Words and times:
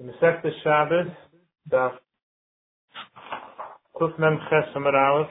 In 0.00 0.06
the 0.06 0.12
Masechta 0.12 0.50
Shabbos, 0.64 1.12
the 1.68 1.90
Kuf 4.00 4.18
Mem 4.18 4.38
Ches 4.48 4.74
Amar 4.74 4.96
Aleph, 4.96 5.28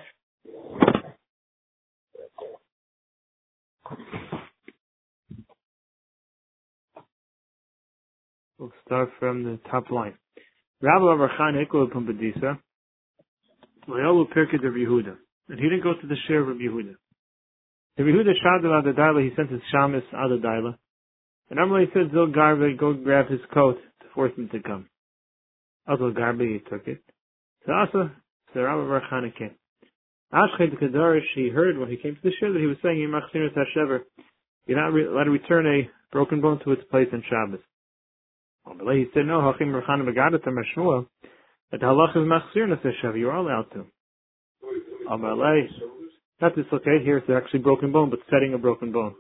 We'll 8.60 8.72
start 8.86 9.10
from 9.20 9.44
the 9.44 9.60
top 9.72 9.90
line. 9.90 10.14
Rabbi 10.82 11.04
Avrachan 11.04 11.56
Hikol 11.56 11.92
Pumbedisa, 11.92 12.60
Leolu 13.88 14.26
Pirkei 14.32 14.62
Rav 14.62 14.74
Yehuda. 14.74 15.16
And 15.48 15.58
he 15.58 15.64
didn't 15.64 15.82
go 15.82 15.94
to 16.00 16.08
the 16.08 16.16
shiur 16.30 16.52
of 16.52 16.58
Yehuda. 16.58 16.94
Rav 17.98 18.08
Yehuda 18.08 18.34
Shadal 18.46 18.84
Adadaila, 18.84 19.28
he 19.28 19.36
sent 19.36 19.50
his 19.50 19.62
Shamis 19.74 20.04
Adadaila. 20.14 20.78
And 21.50 21.58
normally 21.58 21.86
said, 21.92 22.12
Zil 22.12 22.28
Garbe, 22.28 22.78
go 22.78 22.94
grab 22.94 23.30
his 23.30 23.40
coat 23.52 23.78
to 24.28 24.34
force 24.36 24.38
him 24.38 24.50
to 24.50 24.68
come. 24.68 24.88
Also 25.88 26.12
Garbe, 26.12 26.42
he 26.42 26.60
took 26.70 26.88
it. 26.88 27.02
So 27.66 27.74
also, 27.74 28.12
so 28.54 28.62
Rabbi 28.62 28.82
Avrachan 28.82 29.36
came. 29.38 29.56
Ashched 30.34 30.80
Kadarish, 30.80 31.26
he 31.36 31.50
heard 31.50 31.78
when 31.78 31.90
he 31.90 31.98
came 31.98 32.16
to 32.16 32.22
the 32.22 32.30
shiur 32.30 32.54
that 32.54 32.60
he 32.60 32.68
was 32.68 32.78
saying, 32.84 32.98
Yimachsinus 32.98 33.58
HaShever, 33.58 34.02
you're 34.68 34.80
not 34.80 34.94
re- 34.94 35.06
allowed 35.06 35.24
to 35.24 35.32
return 35.32 35.66
a 35.66 35.90
broken 36.12 36.42
bone 36.42 36.60
to 36.64 36.72
its 36.72 36.84
place 36.92 37.08
in 37.12 37.24
Shabbos. 37.30 37.60
He 38.94 39.06
said, 39.14 39.26
no, 39.26 39.40
Hachim 39.40 39.74
Rechan 39.74 40.06
Megadatam 40.06 40.56
Shmuel, 40.76 41.08
that 41.72 41.80
the 41.80 41.86
halach 41.88 42.12
is 42.12 42.28
Machsirnus 42.28 42.86
HaShever, 42.86 43.18
you 43.18 43.30
are 43.30 43.38
allowed 43.38 43.72
to. 43.74 43.86
Amalei, 45.10 45.68
not 46.42 46.54
here, 46.56 47.18
it's 47.18 47.30
actually 47.30 47.60
broken 47.60 47.92
bone, 47.92 48.12
but 48.12 48.20
setting 48.30 48.54
a 48.54 48.58
broken 48.60 48.92
bone. 48.92 49.16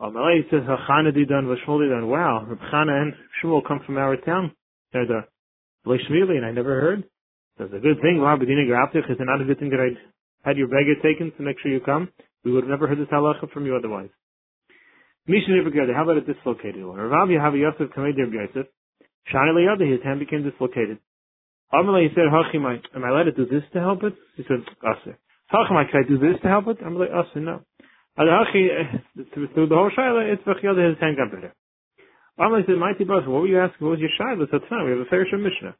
Amalei 0.00 0.48
says, 0.50 0.62
Hachana 0.62 1.14
Didan 1.14 1.44
Vashmul 1.44 1.80
Didan, 1.80 2.08
wow, 2.08 2.46
Reb 2.48 2.58
Chana 2.72 3.02
and 3.02 3.12
Shmuel 3.42 3.60
come 3.66 3.80
from 3.84 3.98
our 3.98 4.16
town. 4.16 4.52
They're 4.92 5.06
the 5.06 5.20
Leishmili, 5.86 6.36
and 6.36 6.46
I 6.46 6.52
never 6.52 6.80
heard. 6.80 7.04
That's 7.58 7.72
a 7.72 7.78
good 7.78 8.00
thing. 8.00 8.20
Wow, 8.20 8.36
Bedina 8.36 8.66
Graptich 8.66 9.10
is 9.10 9.18
not 9.20 9.40
a 9.40 9.44
good 9.44 9.58
thing 9.58 9.68
that 9.70 9.80
I 9.80 10.48
had 10.48 10.56
your 10.56 10.68
beggar 10.68 10.94
taken 11.02 11.32
to 11.36 11.42
make 11.42 11.56
sure 11.60 11.70
you 11.70 11.80
come. 11.80 12.08
We 12.44 12.52
would 12.52 12.64
have 12.64 12.70
never 12.70 12.88
heard 12.88 12.98
this 12.98 13.08
halacha 13.08 13.50
from 13.52 13.66
you 13.66 13.76
otherwise. 13.76 14.08
Misha 15.26 15.50
Nibagada, 15.50 15.94
how 15.94 16.04
about 16.04 16.16
a 16.16 16.22
dislocated 16.22 16.84
one? 16.84 16.98
Rav 16.98 17.28
Yahav 17.28 17.58
Yosef 17.58 17.94
Kamed 17.94 18.16
Reb 18.16 18.32
Yosef. 18.32 18.66
Shani 19.32 19.52
Leyada, 19.52 19.90
his 19.90 20.02
hand 20.02 20.20
became 20.20 20.42
dislocated. 20.42 20.98
Amalei, 21.72 22.08
said, 22.14 22.24
Hachimai, 22.32 22.80
am 22.96 23.04
I 23.04 23.08
allowed 23.10 23.24
to 23.24 23.32
do 23.32 23.44
this 23.44 23.62
to 23.74 23.80
help 23.80 24.02
it? 24.02 24.14
He 24.36 24.44
said, 24.48 24.64
Asa. 24.82 25.16
Hachimai, 25.52 25.90
can 25.90 26.04
I 26.04 26.08
do 26.08 26.18
this 26.18 26.40
to 26.42 26.48
help 26.48 26.68
it? 26.68 26.80
Amalei, 26.80 27.14
Asa, 27.14 27.38
no. 27.38 27.60
Through 28.16 29.68
the 29.68 29.74
whole 29.74 29.90
Shaila, 29.96 30.32
it's 30.32 30.42
Vachiyada, 30.42 30.88
his 30.90 30.98
hand 31.00 31.16
better. 31.16 31.54
Amalei 32.38 32.66
said, 32.66 32.76
Mighty 32.78 33.04
boss, 33.04 33.26
what 33.26 33.42
were 33.42 33.48
you 33.48 33.60
asking? 33.60 33.86
What 33.86 33.98
was 33.98 34.00
your 34.00 34.10
Shaila? 34.20 34.50
So 34.50 34.58
tonight 34.58 34.84
we 34.84 34.90
have 34.90 35.00
a 35.00 35.10
fair 35.10 35.24
Mishnah. 35.24 35.76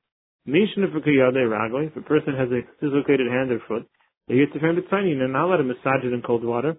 Mishnah 0.47 0.89
for 0.93 1.01
Kiyade 1.01 1.49
Ragli, 1.49 1.89
if 1.89 1.97
a 1.97 2.03
person 2.03 2.35
has 2.35 2.49
a 2.51 2.63
dislocated 2.83 3.27
hand 3.31 3.51
or 3.53 3.61
foot, 3.69 3.87
they 4.29 4.37
get 4.37 4.53
to 4.53 4.61
find 4.61 4.79
tiny 4.91 5.13
and 5.13 5.33
not 5.33 5.47
let 5.51 5.61
him 5.61 5.69
massage 5.69 6.05
it 6.05 6.13
in 6.13 6.23
cold 6.23 6.45
water. 6.45 6.77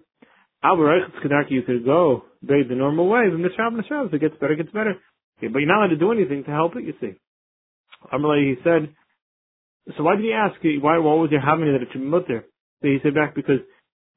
You 0.64 1.62
could 1.66 1.84
go 1.84 2.24
bathe 2.40 2.68
the 2.68 2.74
normal 2.74 3.08
way, 3.08 3.28
but 3.30 3.38
Mishnah 3.38 3.82
Shabbos, 3.88 4.12
it 4.12 4.20
gets 4.20 4.36
better, 4.40 4.52
it 4.54 4.56
gets 4.56 4.72
better. 4.72 4.94
Okay, 5.38 5.48
but 5.48 5.58
you're 5.58 5.68
not 5.68 5.80
allowed 5.80 5.88
to 5.88 5.96
do 5.96 6.12
anything 6.12 6.44
to 6.44 6.50
help 6.50 6.76
it, 6.76 6.84
you 6.84 6.94
see. 7.00 7.18
Amalei, 8.12 8.54
he 8.54 8.62
said, 8.62 8.94
so 9.96 10.04
why 10.04 10.14
did 10.16 10.24
he 10.24 10.32
ask, 10.32 10.54
why, 10.80 10.98
what 10.98 11.18
was 11.18 11.30
your 11.32 11.40
having 11.40 11.66
that 11.66 11.82
it 11.82 11.88
should 11.92 12.02
be 12.02 12.06
mutter? 12.06 12.44
So 12.80 12.88
he 12.88 12.98
said 13.02 13.14
back, 13.14 13.34
because, 13.34 13.60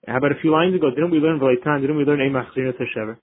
how 0.07 0.17
about 0.17 0.31
a 0.31 0.39
few 0.41 0.51
lines 0.51 0.75
ago, 0.75 0.89
didn't 0.89 1.11
we 1.11 1.19
learn 1.19 1.39
V'leitan, 1.39 1.81
didn't 1.81 1.97
we 1.97 2.03
learn 2.03 2.19
Eimach 2.19 2.53
Zirnat 2.55 2.77
HaShever? 2.77 3.17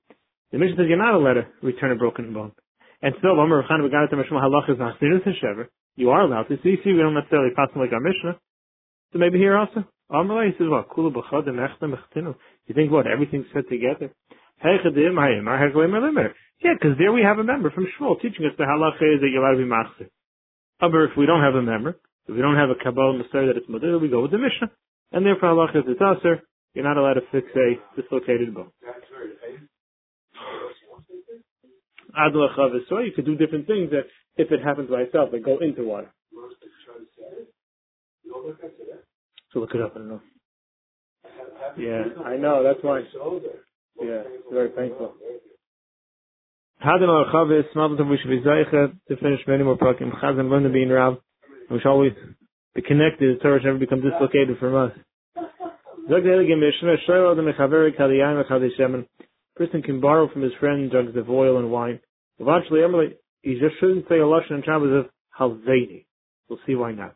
The 0.50 0.58
Mishnah 0.58 0.76
says 0.76 0.86
you're 0.88 0.98
not 0.98 1.14
allowed 1.14 1.34
to 1.34 1.46
return 1.62 1.92
a 1.92 1.96
broken 1.96 2.32
bone. 2.34 2.52
And 3.00 3.14
still, 3.18 3.34
Begadat 3.34 4.12
HaMashma 4.12 4.42
Halach 4.42 4.70
is 4.70 4.76
Zirnat 4.78 5.24
HaShever 5.26 5.66
you 5.96 6.10
are 6.10 6.22
allowed 6.22 6.44
to. 6.44 6.56
So 6.62 6.68
you 6.68 6.78
see, 6.84 6.92
we 6.92 6.98
don't 6.98 7.14
necessarily 7.14 7.54
pass 7.54 7.68
them 7.72 7.82
like 7.82 7.92
our 7.92 8.00
Mishnah. 8.00 8.38
So 9.12 9.18
maybe 9.18 9.38
here 9.38 9.56
also. 9.56 9.84
Amalei 10.10 10.56
says, 10.58 10.68
what? 10.68 10.88
Kula 10.88 11.12
b'chadim 11.12 11.56
echtem 11.56 11.94
echtinu. 11.96 12.34
You 12.66 12.74
think 12.74 12.90
what? 12.90 13.06
Everything's 13.06 13.46
set 13.52 13.68
together. 13.68 14.10
Yeah, 14.62 14.78
because 16.78 16.96
there 16.98 17.12
we 17.12 17.22
have 17.22 17.38
a 17.38 17.44
member 17.44 17.70
from 17.70 17.86
Shmuel 17.98 18.20
teaching 18.20 18.46
us 18.46 18.52
the 18.56 18.64
halacha 18.64 19.14
is 19.14 19.20
that 19.20 19.28
you're 19.32 19.44
allowed 19.44 19.58
to 19.58 19.64
be 19.64 19.68
machzir. 19.68 20.08
However, 20.78 21.04
if 21.06 21.16
we 21.16 21.26
don't 21.26 21.42
have 21.42 21.54
a 21.54 21.62
member, 21.62 21.98
if 22.28 22.34
we 22.34 22.40
don't 22.40 22.56
have 22.56 22.70
a 22.70 22.76
kabbalah 22.76 23.18
Messiah 23.18 23.46
that 23.46 23.56
it's 23.56 23.68
model, 23.68 23.98
we 23.98 24.08
go 24.08 24.22
with 24.22 24.30
the 24.30 24.38
Mishnah. 24.38 24.70
And 25.10 25.26
therefore 25.26 25.50
halacha 25.50 25.78
is 25.78 25.84
it's 25.88 26.00
aser, 26.00 26.42
you're 26.74 26.84
not 26.84 26.96
allowed 26.96 27.14
to 27.14 27.22
fix 27.30 27.48
a 27.56 28.00
dislocated 28.00 28.54
bone. 28.54 28.70
So 32.88 32.98
you 32.98 33.12
could 33.14 33.26
do 33.26 33.36
different 33.36 33.66
things 33.66 33.90
that 33.90 34.04
if 34.36 34.50
it 34.50 34.62
happens 34.62 34.90
by 34.90 35.02
itself, 35.02 35.30
they 35.32 35.38
go 35.38 35.58
into 35.58 35.84
water. 35.84 36.12
So 39.52 39.60
look 39.60 39.74
it 39.74 39.80
up, 39.80 39.92
I 39.94 39.98
don't 39.98 40.08
know. 40.08 40.20
Yeah, 41.78 42.22
I 42.24 42.36
know, 42.36 42.62
that's 42.62 42.82
why. 42.82 43.00
Yeah, 44.00 44.22
it's 44.24 44.44
very 44.50 44.70
painful. 44.70 45.14
Hadin 46.84 47.08
al 47.08 47.26
Chavis, 47.32 47.64
Mazel 47.76 48.06
we 48.06 48.18
should 48.18 48.30
be 48.30 48.40
Zaycha 48.40 48.92
to 49.08 49.16
finish 49.16 49.40
many 49.46 49.62
more 49.62 49.76
prakim. 49.76 50.10
Chazan 50.20 50.50
learn 50.50 50.64
to 50.64 50.70
be 50.70 50.82
in 50.82 50.88
Rav. 50.88 51.18
Should 51.70 51.86
always 51.86 52.12
be 52.74 52.82
connected. 52.82 53.38
The 53.38 53.42
Torah 53.42 53.60
should 53.60 53.66
never 53.66 53.78
become 53.78 54.00
dislocated 54.02 54.58
from 54.58 54.74
us. 54.74 54.92
Person 59.56 59.82
can 59.82 60.00
borrow 60.00 60.28
from 60.32 60.42
his 60.42 60.52
friend 60.58 60.90
jugs 60.90 61.16
of 61.16 61.30
oil 61.30 61.58
and 61.58 61.70
wine. 61.70 62.00
Eventually, 62.38 62.80
he 63.42 63.58
just 63.58 63.78
shouldn't 63.80 64.08
say 64.08 64.16
a 64.16 64.24
lashon 64.24 64.50
in 64.52 64.62
Shabbos 64.64 65.04
of 65.04 65.10
halveini. 65.38 66.06
We'll 66.48 66.58
see 66.66 66.74
why 66.74 66.92
not. 66.92 67.14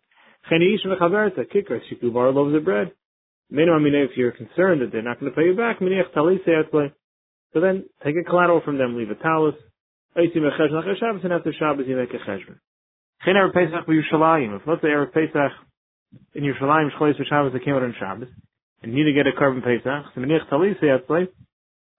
Cheniish 0.51 0.87
mechaverta 0.87 1.51
kicker. 1.51 1.81
She 1.89 1.97
could 1.97 2.13
borrow 2.13 2.31
loaves 2.31 2.55
of 2.55 2.65
bread. 2.65 2.93
Minimum, 3.51 3.87
if 3.87 4.17
you're 4.17 4.33
concerned 4.33 4.83
that 4.83 4.93
they're 4.93 5.03
not 5.03 5.19
going 5.21 5.33
to 5.33 5.37
pay 5.37 5.47
you 5.47 5.55
back, 5.57 5.81
miniach 5.81 6.13
talise. 6.15 6.93
So 7.53 7.61
then 7.61 7.85
take 8.05 8.17
a 8.17 8.25
collateral 8.29 8.61
from 8.65 8.77
them, 8.79 8.97
leave 8.97 9.11
a 9.11 9.15
talus. 9.15 9.55
Oisi 10.17 10.37
mechesh 10.37 10.73
nach 10.73 10.85
Shabbos, 10.99 11.23
and 11.25 11.33
after 11.33 11.53
Shabbos 11.59 11.87
you 11.87 11.97
make 11.97 12.11
a 12.11 12.19
cheshbon. 12.19 12.59
Chen 13.25 13.35
erev 13.35 13.53
Pesach 13.55 13.87
b'Yushalayim. 13.87 14.57
If 14.57 14.63
let's 14.67 14.83
say 14.83 14.89
erev 14.89 15.13
Pesach 15.13 15.53
in 16.35 16.43
Yerushalayim 16.43 16.91
shchois 16.99 17.15
Shabbos 17.29 17.53
they 17.53 17.61
came 17.65 17.75
out 17.75 17.83
on 17.83 17.95
Shabbos, 17.99 18.29
and 18.87 18.95
you 18.95 19.05
need 19.05 19.11
to 19.11 19.19
get 19.19 19.27
a 19.27 19.35
korban 19.35 19.65
Pesach, 19.67 20.15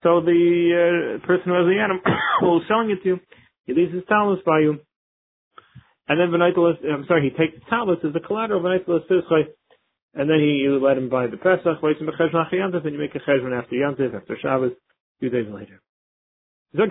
so 0.02 0.20
the 0.20 1.18
uh, 1.20 1.26
person 1.26 1.50
who 1.50 1.54
has 1.58 1.66
the 1.66 1.80
animal 1.82 2.00
who's 2.40 2.62
selling 2.68 2.90
it 2.90 3.02
to 3.02 3.08
you, 3.08 3.20
he 3.66 3.74
leaves 3.74 3.92
his 3.92 4.04
talus 4.08 4.40
by 4.46 4.60
you. 4.60 4.80
And 6.08 6.18
then 6.18 6.30
V'naitalis, 6.30 6.80
I'm 6.82 7.04
sorry, 7.06 7.28
he 7.28 7.36
takes 7.36 7.58
the 7.58 7.68
talus 7.68 7.98
as 8.04 8.14
the 8.14 8.20
collateral, 8.20 8.62
V'naitalis 8.62 9.02
and 10.14 10.30
then 10.30 10.38
he, 10.38 10.64
you 10.64 10.78
let 10.82 10.96
him 10.96 11.10
buy 11.10 11.26
the 11.26 11.36
Pesach, 11.36 11.82
and 11.82 12.92
you 12.94 12.98
make 12.98 13.14
a 13.14 13.18
cheshvan 13.18 13.58
after 13.58 13.76
Yantiv, 13.76 14.14
after 14.14 14.38
Shabbos, 14.40 14.72
a 14.72 14.76
few 15.20 15.28
days 15.28 15.46
later. 15.52 15.82
What's 16.72 16.90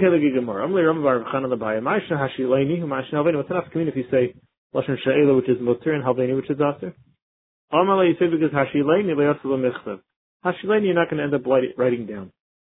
enough 3.50 3.72
community 3.72 4.00
if 4.00 4.06
you 4.06 4.12
say? 4.12 4.36
Lashon 4.76 4.98
Sha'ela, 5.06 5.36
which 5.36 5.50
is 5.50 5.58
Mutter, 5.62 5.94
and 5.94 6.04
Halveni, 6.04 6.36
which 6.36 6.50
is 6.50 6.58
Aser? 6.58 6.94
Amala, 7.74 8.08
you 8.08 8.16
say 8.20 8.28
because 8.28 8.52
Hashileini, 8.52 9.14
Le'asala 9.14 9.58
Michtav. 9.60 10.00
Hashileini, 10.46 10.86
you're 10.86 10.94
not 10.94 11.10
going 11.10 11.18
to 11.18 11.24
end 11.24 11.34
up 11.34 11.46
writing 11.78 12.06
down. 12.06 12.32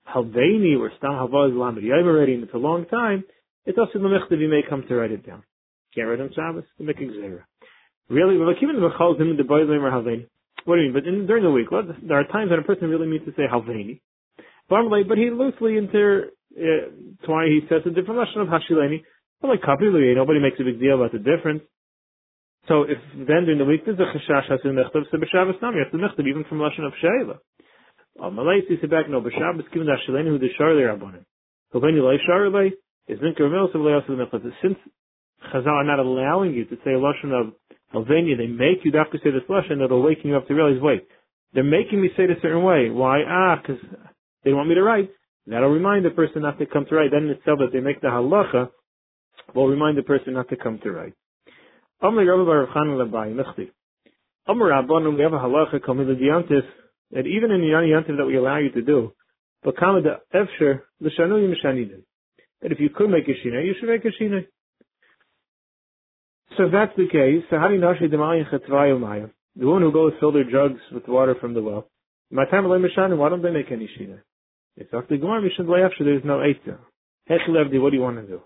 Halveni, 0.08 0.78
or 0.78 0.92
Stam 0.98 1.14
Hava 1.14 1.50
is 1.50 1.56
Lamed 1.56 1.84
Yom 1.84 2.06
already, 2.06 2.34
and 2.36 2.44
it's 2.44 2.54
a 2.54 2.58
long 2.58 2.86
time, 2.86 3.24
it's 3.66 3.78
also 3.78 4.00
the 4.00 4.08
Michtav, 4.08 4.40
you 4.40 4.50
may 4.50 4.62
come 4.68 4.84
to 4.88 4.96
write 4.96 5.12
it 5.12 5.26
down. 5.26 5.44
Can't 5.96 6.08
write 6.08 6.20
on 6.20 6.32
Shabbos, 6.36 6.64
to 6.78 6.84
make 6.84 7.00
Xera. 7.00 7.44
Really, 8.10 8.36
even 8.36 8.76
the 8.76 8.90
Mechal 8.90 9.18
Zim, 9.18 9.38
the 9.38 9.44
Boilim 9.44 9.82
or 9.82 9.92
Halveni. 9.92 10.28
What 10.66 10.76
do 10.76 10.82
you 10.82 10.92
mean? 10.92 10.94
But 10.94 11.08
in, 11.08 11.28
during 11.28 11.44
the 11.44 11.52
week, 11.52 11.72
well, 11.72 11.84
there 12.02 12.20
are 12.20 12.26
times 12.26 12.50
when 12.50 12.60
a 12.60 12.64
person 12.64 12.90
really 12.90 13.08
means 13.08 13.26
to 13.26 13.32
say 13.32 13.44
Halveni. 13.52 14.02
But 14.70 15.18
he 15.18 15.30
loosely 15.30 15.78
inter, 15.78 16.32
uh, 16.58 16.90
why 17.26 17.46
he 17.48 17.62
says 17.70 17.82
a 17.86 17.90
different 17.90 18.20
lesson 18.20 18.42
of 18.42 18.48
Hashileni. 18.48 19.04
But 19.42 19.50
like 19.50 19.62
Kapilui, 19.62 20.16
nobody 20.16 20.40
makes 20.40 20.60
a 20.60 20.64
big 20.64 20.80
deal 20.80 20.96
about 20.96 21.12
the 21.12 21.20
difference. 21.20 21.64
So 22.68 22.84
if 22.84 22.98
then 23.16 23.44
during 23.44 23.60
the 23.60 23.66
week 23.66 23.86
there's 23.86 24.00
a 24.00 24.04
Chashash 24.04 24.50
Hasil 24.50 24.72
Mechtav, 24.72 25.04
so 25.12 25.18
B'Shabbos 25.18 25.62
Nam, 25.62 25.76
you 25.76 25.84
have 25.84 25.92
Mechtav 25.92 26.28
even 26.28 26.46
from 26.48 26.62
lesson 26.62 26.86
of 26.86 26.94
Sheila. 27.02 27.40
Malaisi 28.20 28.80
said 28.80 28.90
back, 28.90 29.10
no, 29.10 29.22
B'Shabbos 29.22 29.70
given 29.74 29.88
the 29.88 29.96
Hashileni 30.00 30.28
who 30.28 30.40
the 30.40 30.48
Sharlei 30.60 30.88
Rabbanim. 30.88 31.26
You 31.74 32.08
lay 32.08 32.20
Sharlei, 32.30 32.72
is 33.08 33.20
Minker 33.20 33.52
Mil, 33.52 33.70
so 33.74 33.80
Mechtav. 33.80 34.42
Since 34.62 34.78
Chazal 35.54 35.68
are 35.68 35.84
not 35.84 36.00
allowing 36.00 36.54
you 36.54 36.66
to 36.66 36.78
say 36.86 36.94
a 36.94 37.00
lesson 37.00 37.34
of 37.34 37.54
Albania, 37.94 38.38
they 38.38 38.48
make 38.48 38.84
you 38.84 38.92
have 38.94 39.12
to 39.12 39.18
say 39.18 39.32
this 39.32 39.50
lesson 39.50 39.80
that'll 39.80 40.02
waking 40.02 40.32
you 40.32 40.38
up 40.38 40.48
to 40.48 40.54
realize, 40.54 40.82
wait, 40.82 41.06
they're 41.54 41.64
making 41.64 42.02
me 42.02 42.10
say 42.16 42.24
it 42.24 42.32
a 42.32 42.42
certain 42.42 42.64
way. 42.64 42.90
Why? 42.90 43.24
Ah, 43.28 43.58
because 43.62 43.82
they 44.44 44.54
want 44.54 44.70
me 44.70 44.76
to 44.76 44.84
write. 44.84 45.10
That'll 45.46 45.70
remind 45.70 46.06
the 46.06 46.12
person 46.12 46.42
not 46.44 46.58
to 46.60 46.66
come 46.66 46.86
to 46.86 46.96
write. 46.96 47.12
Then 47.12 47.28
itself 47.28 47.60
that 47.60 47.72
they 47.74 47.82
make 47.82 48.02
the 48.02 48.08
halacha 48.08 48.70
will 49.54 49.68
remind 49.68 49.98
the 49.98 50.04
person 50.04 50.34
not 50.34 50.50
to 50.50 50.56
come 50.56 50.80
to 50.84 50.92
write. 50.92 51.14
Amr 52.04 52.26
Rabbi 52.26 52.44
Baruch 52.44 52.70
Labai, 52.76 53.34
Mechti. 53.34 53.72
Amr 54.46 54.72
Rabbanim, 54.72 55.16
we 55.16 55.24
have 55.24 55.32
a 55.32 55.38
halacha 55.38 55.82
coming 55.86 56.06
to 56.08 56.16
the 56.16 56.62
that 57.12 57.26
even 57.26 57.50
in 57.52 57.62
the 57.62 57.68
Yantif 57.68 58.18
that 58.18 58.26
we 58.26 58.36
allow 58.36 58.58
you 58.58 58.72
to 58.72 58.82
do, 58.82 59.14
but 59.64 59.78
come 59.78 60.04
the 60.04 60.20
Efsher, 60.36 60.82
the 61.00 61.10
Shanu 61.18 61.40
Yimshanidin. 61.40 62.02
That 62.62 62.74
if 62.74 62.82
you 62.82 62.90
could 62.90 63.10
make 63.10 63.30
a 63.30 63.32
Shina, 63.32 63.66
you 63.66 63.74
should 63.80 63.88
make 63.88 64.04
a 64.04 64.10
Shina. 64.22 64.46
So 66.58 66.66
if 66.66 66.74
that's 66.74 66.92
the 66.98 67.08
case, 67.08 67.46
so 67.50 67.58
how 67.58 67.70
do 67.70 67.76
you 67.76 67.80
know 67.80 67.94
The 69.56 69.66
woman 69.66 69.84
who 69.84 69.92
goes 69.94 70.12
fill 70.20 70.34
their 70.34 70.44
jugs 70.44 70.82
with 70.92 71.08
water 71.08 71.36
from 71.40 71.54
the 71.54 71.62
well. 71.62 71.88
My 72.30 72.46
time 72.46 72.68
why 72.68 73.30
don't 73.30 73.42
they 73.42 73.52
make 73.52 73.72
any 73.72 73.90
shina? 73.98 74.20
It's 74.76 74.94
after 74.94 75.16
Gemara 75.16 75.42
Mishan 75.42 75.86
after 75.86 76.04
there's 76.04 76.26
no 76.26 76.40
Eitzah. 76.40 76.80
Hechelevdi, 77.30 77.82
what 77.82 77.92
do 77.92 77.96
you 77.96 78.02
want 78.02 78.18
to 78.18 78.28
do? 78.28 78.42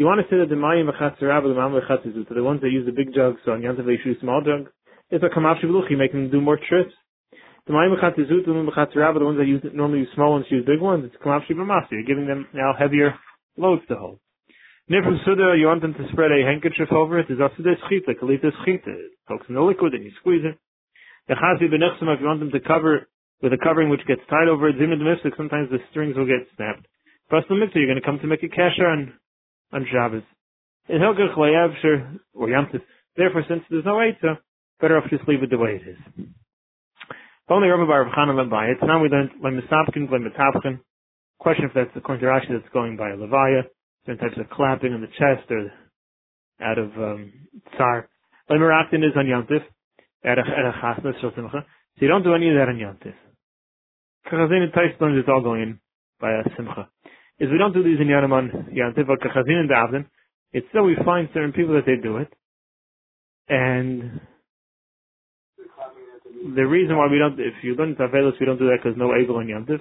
You 0.00 0.08
want 0.08 0.16
to 0.24 0.28
say 0.32 0.40
that 0.40 0.48
the 0.48 0.56
Mayim 0.56 0.88
Mechatzerab 0.88 1.44
the 1.44 1.52
Mayim 1.52 1.76
Mechatzezut 1.76 2.24
are 2.24 2.32
the 2.32 2.42
ones 2.42 2.64
that 2.64 2.72
use 2.72 2.88
the 2.88 2.96
big 2.96 3.12
jugs, 3.12 3.36
so 3.44 3.52
on 3.52 3.60
Yantav 3.60 3.84
they 3.84 4.00
use 4.00 4.16
small 4.24 4.40
jugs? 4.40 4.72
It's 5.12 5.20
a 5.20 5.28
Kamav 5.28 5.60
Shivluchi, 5.60 5.92
making 5.92 6.24
them 6.24 6.30
do 6.32 6.40
more 6.40 6.56
trips. 6.56 6.96
The 7.68 7.76
Mayim 7.76 7.92
Mechatzezut 7.92 8.48
and 8.48 8.64
the 8.64 8.72
Mechatzerab 8.72 9.12
are 9.12 9.20
the 9.20 9.28
ones 9.28 9.36
that 9.36 9.44
use 9.44 9.60
normally 9.76 10.08
use 10.08 10.12
small 10.16 10.40
ones, 10.40 10.48
use 10.48 10.64
big 10.64 10.80
ones. 10.80 11.04
It's 11.04 11.20
Kamav 11.20 11.44
Shivamasi. 11.44 11.92
You're 12.00 12.08
giving 12.08 12.24
them 12.24 12.48
now 12.56 12.72
heavier 12.72 13.12
loads 13.60 13.84
to 13.92 13.96
hold. 14.00 14.24
Near 14.88 15.04
from 15.04 15.20
Suda, 15.20 15.52
you 15.60 15.68
want 15.68 15.84
them 15.84 15.92
to 15.92 16.08
spread 16.16 16.32
a 16.32 16.48
handkerchief 16.48 16.88
over 16.96 17.20
it. 17.20 17.28
There's 17.28 17.44
also 17.44 17.60
this 17.60 17.76
chita, 17.92 18.16
kalita 18.16 18.56
chita. 18.64 18.88
It 18.88 19.20
soaks 19.28 19.52
in 19.52 19.54
the 19.54 19.60
liquid 19.60 19.92
and 19.92 20.00
you 20.02 20.16
squeeze 20.24 20.48
it. 20.48 20.56
The 21.28 21.36
chazi 21.36 21.68
benechsima, 21.68 22.16
if 22.16 22.24
you 22.24 22.26
want 22.26 22.40
them 22.40 22.56
to 22.56 22.60
cover 22.64 23.04
with 23.44 23.52
a 23.52 23.60
covering 23.60 23.92
which 23.92 24.08
gets 24.08 24.24
tied 24.32 24.48
over 24.48 24.72
it, 24.72 24.80
zimid 24.80 25.04
mystic, 25.04 25.36
sometimes 25.36 25.68
the 25.68 25.76
strings 25.92 26.16
will 26.16 26.24
get 26.24 26.48
snapped. 26.56 26.88
Plus 27.28 27.44
the 27.52 27.54
mitzvah, 27.54 27.84
you're 27.84 27.92
going 27.92 28.00
to 28.00 28.08
come 28.08 28.18
to 28.24 28.26
make 28.26 28.42
a 28.42 28.48
kasher 28.48 28.88
on, 28.88 29.19
on 29.72 29.86
Shabbos. 29.90 30.22
In 30.88 30.98
Hilgach 30.98 31.36
Layavshir, 31.36 32.18
or 32.34 32.48
Yamtiv, 32.48 32.82
therefore 33.16 33.44
since 33.48 33.62
there's 33.70 33.84
no 33.84 33.94
Eitzah, 33.94 34.38
better 34.80 34.96
off 34.98 35.10
just 35.10 35.28
leave 35.28 35.42
it 35.42 35.50
the 35.50 35.58
way 35.58 35.80
it 35.82 35.88
is. 35.88 36.26
Only 37.48 37.68
Rabbi 37.68 37.86
Bar 37.86 38.12
Chanan 38.16 38.36
Lebayit. 38.36 38.86
Now 38.86 39.02
we 39.02 39.08
learned 39.08 39.30
Lemisapkin, 39.42 40.08
Lemitapkin. 40.08 40.80
Question 41.38 41.64
if 41.66 41.72
that's 41.74 41.90
according 41.96 42.20
to 42.20 42.26
Rashi 42.26 42.48
that's 42.50 42.72
going 42.72 42.96
by 42.96 43.10
a 43.10 43.16
Levaya 43.16 43.62
certain 44.06 44.18
types 44.18 44.40
of 44.40 44.48
clapping 44.50 44.92
in 44.92 45.00
the 45.00 45.06
chest 45.08 45.50
or 45.50 45.72
out 46.62 46.78
of 46.78 46.90
um, 46.96 47.32
tsar. 47.76 48.08
Lemeraktin 48.50 49.04
is 49.04 49.16
on 49.16 49.26
a 49.26 49.42
so 51.98 52.04
you 52.04 52.08
don't 52.08 52.22
do 52.22 52.34
any 52.34 52.48
of 52.48 52.54
that 52.56 52.68
on 52.68 52.76
Yantif. 52.76 53.14
Kachazin 54.26 54.64
and 54.64 54.72
Tais 54.72 55.00
learns 55.00 55.18
it's 55.18 55.28
all 55.28 55.42
going 55.42 55.62
in 55.62 55.80
by 56.20 56.30
a 56.30 56.42
simcha. 56.56 56.88
Is 57.40 57.48
we 57.50 57.56
don't 57.56 57.72
do 57.72 57.82
these 57.82 57.98
in 57.98 58.06
Yanam 58.06 58.32
on 58.32 58.68
Yantif, 58.68 59.06
but 59.06 59.18
Kachazin 59.20 59.64
and 59.64 59.70
Davdin, 59.70 60.04
it's 60.52 60.66
still 60.68 60.84
we 60.84 60.96
find 61.04 61.28
certain 61.32 61.52
people 61.52 61.74
that 61.74 61.86
they 61.86 61.96
do 61.96 62.18
it. 62.18 62.28
And 63.48 64.20
the 66.54 66.66
reason 66.66 66.96
why 66.96 67.08
we 67.08 67.18
don't, 67.18 67.40
if 67.40 67.54
you 67.62 67.74
learn 67.74 67.96
Tavelis, 67.96 68.38
we 68.38 68.46
don't 68.46 68.58
do 68.58 68.66
that 68.66 68.78
because 68.82 68.98
no 68.98 69.14
able 69.16 69.36
on 69.36 69.46
Yantif. 69.46 69.80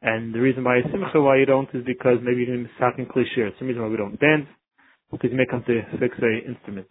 And 0.00 0.34
the 0.34 0.40
reason 0.40 0.64
why 0.64 0.82
Simcha 0.82 1.20
why 1.20 1.38
you 1.38 1.46
don't 1.46 1.68
is 1.74 1.84
because 1.84 2.18
maybe 2.22 2.40
you 2.40 2.46
didn't 2.46 2.70
talking 2.78 3.06
cliche. 3.06 3.50
It's 3.50 3.58
the 3.58 3.66
reason 3.66 3.82
why 3.82 3.88
we 3.88 3.96
don't 3.96 4.18
dance, 4.18 4.46
because 5.10 5.30
you 5.30 5.36
may 5.36 5.46
come 5.50 5.62
to 5.66 5.82
fix 5.98 6.14
a 6.18 6.48
instrument. 6.48 6.86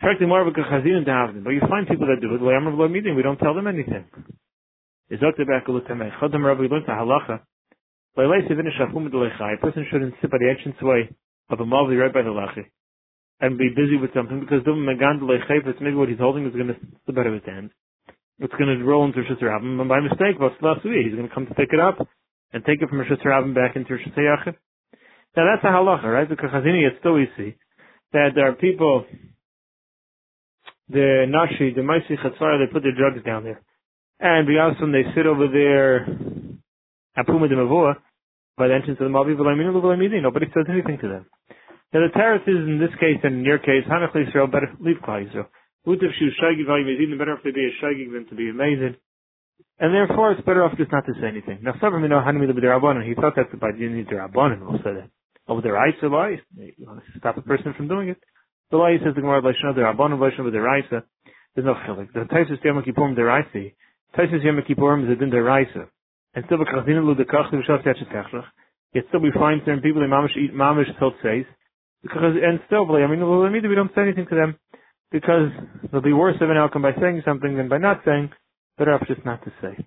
Practically 0.00 0.26
more 0.26 0.40
of 0.40 0.48
a 0.48 0.50
chazin 0.52 1.00
and 1.00 1.06
davening. 1.06 1.44
But 1.44 1.50
you 1.50 1.60
find 1.68 1.86
people 1.86 2.06
that 2.08 2.20
do 2.20 2.34
it, 2.34 2.40
we 2.40 3.22
don't 3.22 3.38
tell 3.38 3.54
them 3.54 3.66
anything. 3.66 4.04
Is 5.08 5.20
that 5.20 5.32
the 5.36 5.44
back 5.44 5.68
of 5.68 5.74
the 5.74 6.92
halacha. 6.92 7.40
A 8.16 9.56
person 9.60 9.86
shouldn't 9.90 10.14
sit 10.20 10.30
by 10.30 10.38
the 10.38 10.48
entrance 10.50 10.76
way 10.82 11.10
of 11.50 11.60
a 11.60 11.64
mavli 11.64 12.00
right 12.00 12.12
by 12.14 12.22
the 12.22 12.30
lachi 12.30 12.64
and 13.40 13.58
be 13.58 13.68
busy 13.70 13.96
with 14.00 14.14
something 14.14 14.40
because 14.40 14.62
maybe 14.66 15.96
what 15.96 16.08
he's 16.08 16.18
holding 16.18 16.46
is 16.46 16.54
going 16.54 16.68
to 16.68 16.76
slip 17.04 17.18
out 17.18 17.26
of 17.26 17.34
his 17.34 17.42
hands 17.44 17.70
it's 18.38 18.54
going 18.54 18.78
to 18.78 18.84
roll 18.84 19.04
into 19.04 19.20
Rosh 19.20 19.30
Hashanah, 19.30 19.80
and 19.80 19.88
by 19.88 20.00
mistake, 20.00 20.36
he's 20.38 21.14
going 21.14 21.28
to 21.28 21.34
come 21.34 21.46
to 21.46 21.54
pick 21.54 21.70
it 21.72 21.80
up 21.80 22.06
and 22.52 22.64
take 22.64 22.82
it 22.82 22.88
from 22.88 22.98
Rosh 22.98 23.10
Hashanah 23.10 23.54
back 23.54 23.76
into 23.76 23.94
Rosh 23.94 24.02
Hashanah. 24.08 24.54
Now 25.36 25.46
that's 25.50 25.64
a 25.64 25.68
halacha, 25.68 26.04
right? 26.04 26.28
Because 26.28 26.50
Chazini, 26.50 26.86
it's 26.86 26.98
still 27.00 27.14
we 27.14 27.28
see 27.36 27.54
that 28.12 28.30
there 28.34 28.48
are 28.48 28.54
people, 28.54 29.04
the 30.88 31.26
Nashi, 31.28 31.72
the 31.74 31.82
Maisi 31.82 32.18
Chatzara, 32.18 32.64
they 32.64 32.72
put 32.72 32.82
their 32.82 32.94
drugs 32.94 33.24
down 33.24 33.44
there. 33.44 33.60
And 34.20 34.48
B'yasim, 34.48 34.92
they 34.92 35.10
sit 35.14 35.26
over 35.26 35.48
there, 35.48 36.06
Apuma 37.18 37.48
de 37.48 37.56
Mavua, 37.56 37.96
by 38.56 38.68
the 38.68 38.74
entrance 38.74 38.98
of 39.00 39.10
the 39.10 39.14
Mavi 39.14 39.34
nobody 39.34 40.46
says 40.54 40.66
anything 40.68 40.98
to 41.02 41.08
them. 41.08 41.26
Now 41.92 42.06
the 42.06 42.12
terrace 42.14 42.42
is 42.46 42.58
in 42.58 42.78
this 42.78 42.94
case 42.98 43.22
and 43.22 43.40
in 43.40 43.44
your 43.44 43.58
case, 43.58 43.86
Hanach 43.90 44.14
Yisrael, 44.14 44.50
better 44.50 44.74
leave 44.80 44.98
Klal 45.02 45.26
Yisrael. 45.26 45.46
Utiv 45.86 46.10
shu 46.18 46.26
is 46.26 47.00
even 47.00 47.18
better 47.18 47.34
if 47.36 47.42
they 47.44 47.50
be 47.50 47.68
a 47.68 47.84
shaygig 47.84 48.12
than 48.12 48.26
to 48.26 48.34
be 48.34 48.48
amazing. 48.48 48.96
And 49.78 49.92
therefore, 49.92 50.32
it's 50.32 50.46
better 50.46 50.64
off 50.64 50.78
just 50.78 50.92
not 50.92 51.04
to 51.06 51.12
say 51.20 51.26
anything. 51.26 51.58
Now, 51.62 51.74
some 51.80 51.94
of 51.94 52.00
you 52.00 52.08
know 52.08 52.22
Hanami 52.22 52.46
the. 52.46 53.02
He 53.06 53.14
thought 53.14 53.34
that 53.36 53.58
by 53.58 53.72
doing 53.72 54.06
the 54.08 54.14
Rabbanon 54.14 54.60
will 54.64 54.78
say 54.78 54.94
that. 54.94 55.10
Over 55.46 55.60
the 55.60 55.72
Raisa 55.72 56.06
Lai, 56.06 56.40
you 56.56 57.02
stop 57.18 57.36
a 57.36 57.42
person 57.42 57.74
from 57.76 57.88
doing 57.88 58.08
it. 58.08 58.18
The 58.70 58.78
Lai 58.78 58.96
says 59.04 59.14
the 59.14 59.20
Gemara 59.20 59.42
Laishna, 59.42 59.74
the 59.74 59.82
Rabbanon 59.82 60.18
with 60.18 60.54
the 60.54 60.60
Raisa. 60.60 61.04
There's 61.54 61.66
no 61.66 61.74
chilik. 61.74 62.12
The 62.14 62.20
Taisus 62.20 62.64
Yom 62.64 62.82
Kippurim 62.82 63.14
the 63.14 63.24
Raisa. 63.24 63.74
Taisus 64.16 64.42
Yom 64.42 64.60
Kippurim 64.68 65.04
is 65.04 65.10
a 65.10 65.16
din 65.16 65.30
the 65.30 65.42
Raisa. 65.42 65.88
And 66.34 66.44
still, 66.46 66.58
Lu 66.58 67.14
the 67.14 67.24
Kach, 67.24 67.50
the 67.50 67.58
B'shav 67.58 67.84
Tetchet 67.84 68.12
Techlach. 68.12 68.44
Yet 68.92 69.04
still 69.08 69.20
we 69.20 69.32
find 69.32 69.60
certain 69.64 69.82
people 69.82 70.02
in 70.02 70.10
Mamish 70.10 70.36
eat 70.36 70.54
Mamish 70.54 70.90
Tot 70.98 71.14
says. 71.22 71.44
Because, 72.02 72.36
and 72.42 72.60
still, 72.66 72.90
I 72.90 73.06
mean, 73.06 73.20
we 73.68 73.74
don't 73.74 73.90
say 73.94 74.02
anything 74.02 74.26
to 74.28 74.34
them 74.34 74.56
because 75.10 75.50
it'll 75.84 76.02
be 76.02 76.12
worse 76.12 76.36
of 76.40 76.50
an 76.50 76.56
outcome 76.56 76.82
by 76.82 76.92
saying 77.00 77.22
something 77.24 77.56
than 77.56 77.68
by 77.68 77.78
not 77.78 78.02
saying. 78.04 78.30
Better 78.76 78.94
off 78.94 79.06
just 79.06 79.24
not 79.24 79.44
to 79.44 79.52
say. 79.62 79.78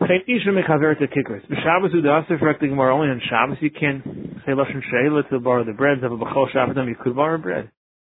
Geen 0.00 0.22
isha 0.26 0.50
mechaver 0.50 0.98
to 0.98 1.06
kickers. 1.08 1.42
B'Shabbos 1.50 1.94
udasif 1.94 2.38
correctly 2.38 2.68
more 2.68 2.90
only 2.90 3.08
on 3.08 3.20
Shabbos 3.28 3.58
you 3.60 3.70
can 3.70 4.40
say 4.46 4.52
lashon 4.52 4.80
sheila 4.90 5.22
to 5.30 5.40
borrow 5.40 5.64
the 5.64 5.72
bread. 5.72 6.02
Have 6.02 6.12
a 6.12 6.16
b'chol 6.16 6.52
Shabbos 6.52 6.76
you 6.86 6.96
could 7.02 7.16
borrow 7.16 7.38
bread. 7.38 7.70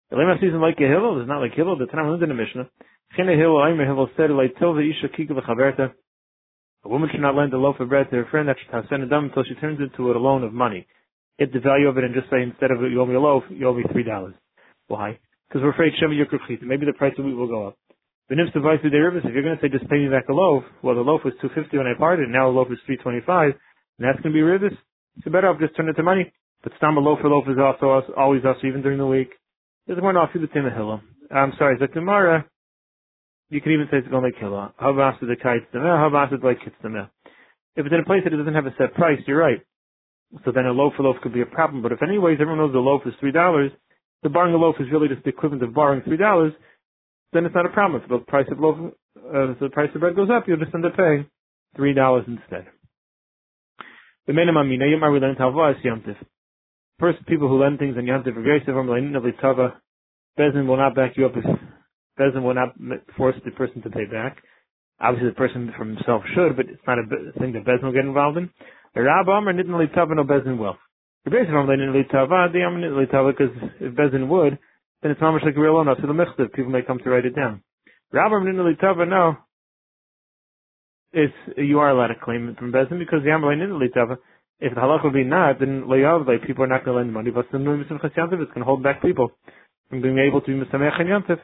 The 0.09 0.17
lema 0.17 0.39
season 0.41 0.61
like 0.61 0.75
a 0.79 0.87
hillel 0.87 1.21
is 1.21 1.27
not 1.27 1.39
like 1.39 1.53
hillel. 1.53 1.77
The 1.77 1.85
time 1.85 2.11
in 2.11 2.19
the 2.19 2.33
Mishnah. 2.33 2.69
Chine 3.15 3.37
hillel 3.37 3.65
aimer 3.65 3.85
hillel 3.85 4.09
said 4.17 4.31
like 4.31 4.57
till 4.59 4.73
the 4.73 4.81
isha 4.81 5.07
kika 5.07 5.31
v'chaverta. 5.31 5.93
A 6.85 6.89
woman 6.89 7.09
should 7.11 7.21
not 7.21 7.35
lend 7.35 7.53
a 7.53 7.57
loaf 7.57 7.79
of 7.79 7.89
bread 7.89 8.09
to 8.09 8.15
her 8.17 8.27
friend 8.31 8.47
that 8.47 8.57
have 8.71 8.85
sent 8.89 9.03
it 9.03 9.09
down 9.09 9.25
until 9.25 9.43
she 9.43 9.55
turns 9.55 9.79
it 9.79 9.91
into 9.91 10.11
a 10.11 10.17
loan 10.17 10.43
of 10.43 10.53
money. 10.53 10.87
Get 11.39 11.51
the 11.51 11.59
value 11.59 11.87
of 11.87 11.97
it 11.97 12.03
and 12.03 12.13
just 12.13 12.29
say 12.29 12.41
instead 12.41 12.71
of 12.71 12.79
you 12.81 13.01
owe 13.01 13.05
me 13.05 13.15
a 13.15 13.19
loaf, 13.19 13.43
you 13.49 13.67
owe 13.67 13.73
me 13.73 13.83
three 13.91 14.03
dollars. 14.03 14.35
Why? 14.87 15.19
because 15.47 15.63
we're 15.63 15.71
afraid 15.71 15.93
Shema 15.99 16.13
Yukruchit. 16.13 16.61
Maybe 16.63 16.85
the 16.85 16.93
price 16.93 17.13
of 17.17 17.25
wheat 17.25 17.33
will 17.33 17.47
go 17.47 17.67
up. 17.67 17.77
But 18.27 18.39
if 18.39 18.53
you're 18.53 18.61
going 18.61 19.55
to 19.55 19.61
say 19.61 19.69
just 19.69 19.89
pay 19.89 19.97
me 19.97 20.09
back 20.09 20.27
a 20.29 20.33
loaf, 20.33 20.63
well 20.81 20.95
the 20.95 21.01
loaf 21.01 21.21
was 21.23 21.33
250 21.41 21.77
when 21.77 21.87
I 21.87 21.93
parted, 21.97 22.23
and 22.23 22.33
now 22.33 22.51
the 22.51 22.57
loaf 22.57 22.67
is 22.71 22.79
325, 22.85 23.53
and 23.53 24.03
that's 24.03 24.19
going 24.21 24.33
to 24.33 24.37
be 24.37 24.43
ribis. 24.43 24.75
So 25.23 25.31
better 25.31 25.47
off 25.47 25.59
just 25.59 25.77
turn 25.77 25.87
it 25.87 25.93
to 25.93 26.03
money. 26.03 26.31
But 26.63 26.73
stam 26.77 26.97
a 26.97 26.99
loaf 26.99 27.19
for 27.21 27.29
loaf 27.29 27.45
is 27.47 27.57
also 27.57 28.01
always 28.17 28.43
us, 28.43 28.57
even 28.65 28.81
during 28.81 28.97
the 28.97 29.05
week. 29.05 29.29
There's 29.85 30.01
one 30.01 30.17
off 30.17 30.31
you 30.33 30.41
the 30.41 30.47
Timahilla. 30.47 31.01
I'm 31.31 31.53
sorry, 31.57 31.77
the 31.79 31.87
Gemara, 31.87 32.45
you 33.49 33.61
can 33.61 33.71
even 33.71 33.87
say 33.91 33.97
it's 33.97 34.07
going 34.07 34.23
like 34.23 34.37
Hillel. 34.39 34.73
Havas 34.81 35.19
the 35.21 35.35
kites 35.35 35.65
the 35.71 35.79
Havas 35.79 36.31
like 36.43 36.57
If 36.65 37.85
it's 37.85 37.93
in 37.93 37.99
a 37.99 38.05
place 38.05 38.21
that 38.23 38.33
it 38.33 38.37
doesn't 38.37 38.53
have 38.55 38.65
a 38.65 38.75
set 38.77 38.93
price, 38.93 39.19
you're 39.27 39.37
right. 39.37 39.61
So 40.43 40.51
then 40.51 40.65
a 40.65 40.71
loaf 40.71 40.93
for 40.97 41.03
loaf 41.03 41.17
could 41.21 41.33
be 41.33 41.41
a 41.41 41.45
problem. 41.45 41.83
But 41.83 41.91
if 41.91 42.01
anyways 42.01 42.37
everyone 42.41 42.57
knows 42.57 42.73
the 42.73 42.79
loaf 42.79 43.03
is 43.05 43.13
three 43.19 43.31
dollars, 43.31 43.71
the 44.23 44.29
borrowing 44.29 44.55
a 44.55 44.57
loaf 44.57 44.75
is 44.79 44.87
really 44.91 45.07
just 45.07 45.23
the 45.23 45.29
equivalent 45.29 45.63
of 45.63 45.73
borrowing 45.73 46.01
three 46.01 46.17
dollars, 46.17 46.53
then 47.33 47.45
it's 47.45 47.55
not 47.55 47.65
a 47.65 47.69
problem. 47.69 48.01
If 48.01 48.09
the 48.09 48.19
price 48.19 48.47
of 48.51 48.59
loaf, 48.59 48.77
uh, 49.17 49.51
if 49.51 49.59
the 49.59 49.69
price 49.69 49.89
of 49.93 50.01
bread 50.01 50.15
goes 50.15 50.29
up, 50.31 50.45
you'll 50.47 50.57
just 50.57 50.73
end 50.73 50.85
up 50.85 50.97
paying 50.97 51.27
three 51.75 51.93
dollars 51.93 52.25
instead. 52.27 52.65
The 54.25 54.33
minimum 54.33 54.67
mina 54.67 54.87
yom 54.87 55.13
we 55.13 55.19
learn 55.19 55.35
talva 55.35 55.75
is 55.77 55.85
yomtiv. 55.85 56.17
First, 56.99 57.25
people 57.27 57.47
who 57.47 57.61
lend 57.61 57.77
things 57.77 57.95
on 57.97 58.05
yomtiv. 58.05 58.33
Bezin 60.37 60.67
will 60.67 60.77
not 60.77 60.95
back 60.95 61.13
you 61.15 61.25
up 61.27 61.31
if 61.37 61.45
Bezin 62.19 62.43
will 62.43 62.53
not 62.53 62.75
force 63.17 63.35
the 63.43 63.51
person 63.51 63.81
to 63.81 63.89
pay 63.89 64.05
back. 64.05 64.37
Obviously, 64.99 65.29
the 65.29 65.35
person 65.35 65.73
from 65.77 65.95
himself 65.95 66.23
should, 66.33 66.55
but 66.55 66.67
it's 66.67 66.81
not 66.87 66.99
a 66.99 67.03
thing 67.39 67.53
that 67.53 67.65
Bezin 67.65 67.83
will 67.83 67.91
get 67.91 68.05
involved 68.05 68.37
in. 68.37 68.49
Rab 68.95 69.27
Amr 69.27 69.53
nidnali 69.53 69.93
tava 69.93 70.15
no 70.15 70.23
Bezin 70.23 70.57
will. 70.57 70.77
Of 71.25 71.33
Amlein 71.33 71.91
Litava, 71.91 72.51
the 72.53 72.59
Amlein 72.59 72.93
Litava, 72.93 73.31
because 73.31 73.55
if 73.79 73.93
Bezin 73.95 74.27
would, 74.27 74.59
then 75.01 75.11
it's 75.11 75.19
not 75.19 75.31
much 75.31 75.41
like 75.43 75.57
real 75.57 75.77
owner, 75.77 75.95
so 75.99 76.05
the 76.05 76.13
Mechtav, 76.13 76.53
people 76.53 76.71
may 76.71 76.83
come 76.83 76.99
to 76.99 77.09
write 77.09 77.25
it 77.25 77.35
down. 77.35 77.61
Rabbi 78.11 78.35
Amlein 78.35 78.55
Litava, 78.55 79.09
no. 79.09 79.37
It's, 81.13 81.33
you 81.57 81.79
are 81.79 81.89
allowed 81.89 82.07
to 82.07 82.15
claim 82.23 82.49
it 82.49 82.59
from 82.59 82.71
Bezin 82.71 82.99
because 82.99 83.23
the 83.23 83.31
Amlein 83.31 83.59
Litava, 83.59 84.17
if 84.59 84.75
the 84.75 84.79
halach 84.79 85.03
would 85.03 85.13
be 85.13 85.23
not, 85.23 85.59
then 85.59 85.85
Leyav, 85.89 86.27
like 86.27 86.45
people 86.45 86.63
are 86.63 86.67
not 86.67 86.85
going 86.85 86.95
to 86.95 87.01
lend 87.01 87.13
money, 87.13 87.31
but 87.31 87.45
the 87.51 87.57
Chasyantiv 87.57 88.41
is 88.41 88.47
going 88.49 88.59
to 88.59 88.63
hold 88.63 88.83
back 88.83 89.01
people 89.01 89.31
from 89.89 90.01
being 90.01 90.19
able 90.19 90.41
to 90.41 90.47
be 90.47 90.53
Misamech 90.53 91.01
and 91.01 91.09
Yantiv. 91.09 91.39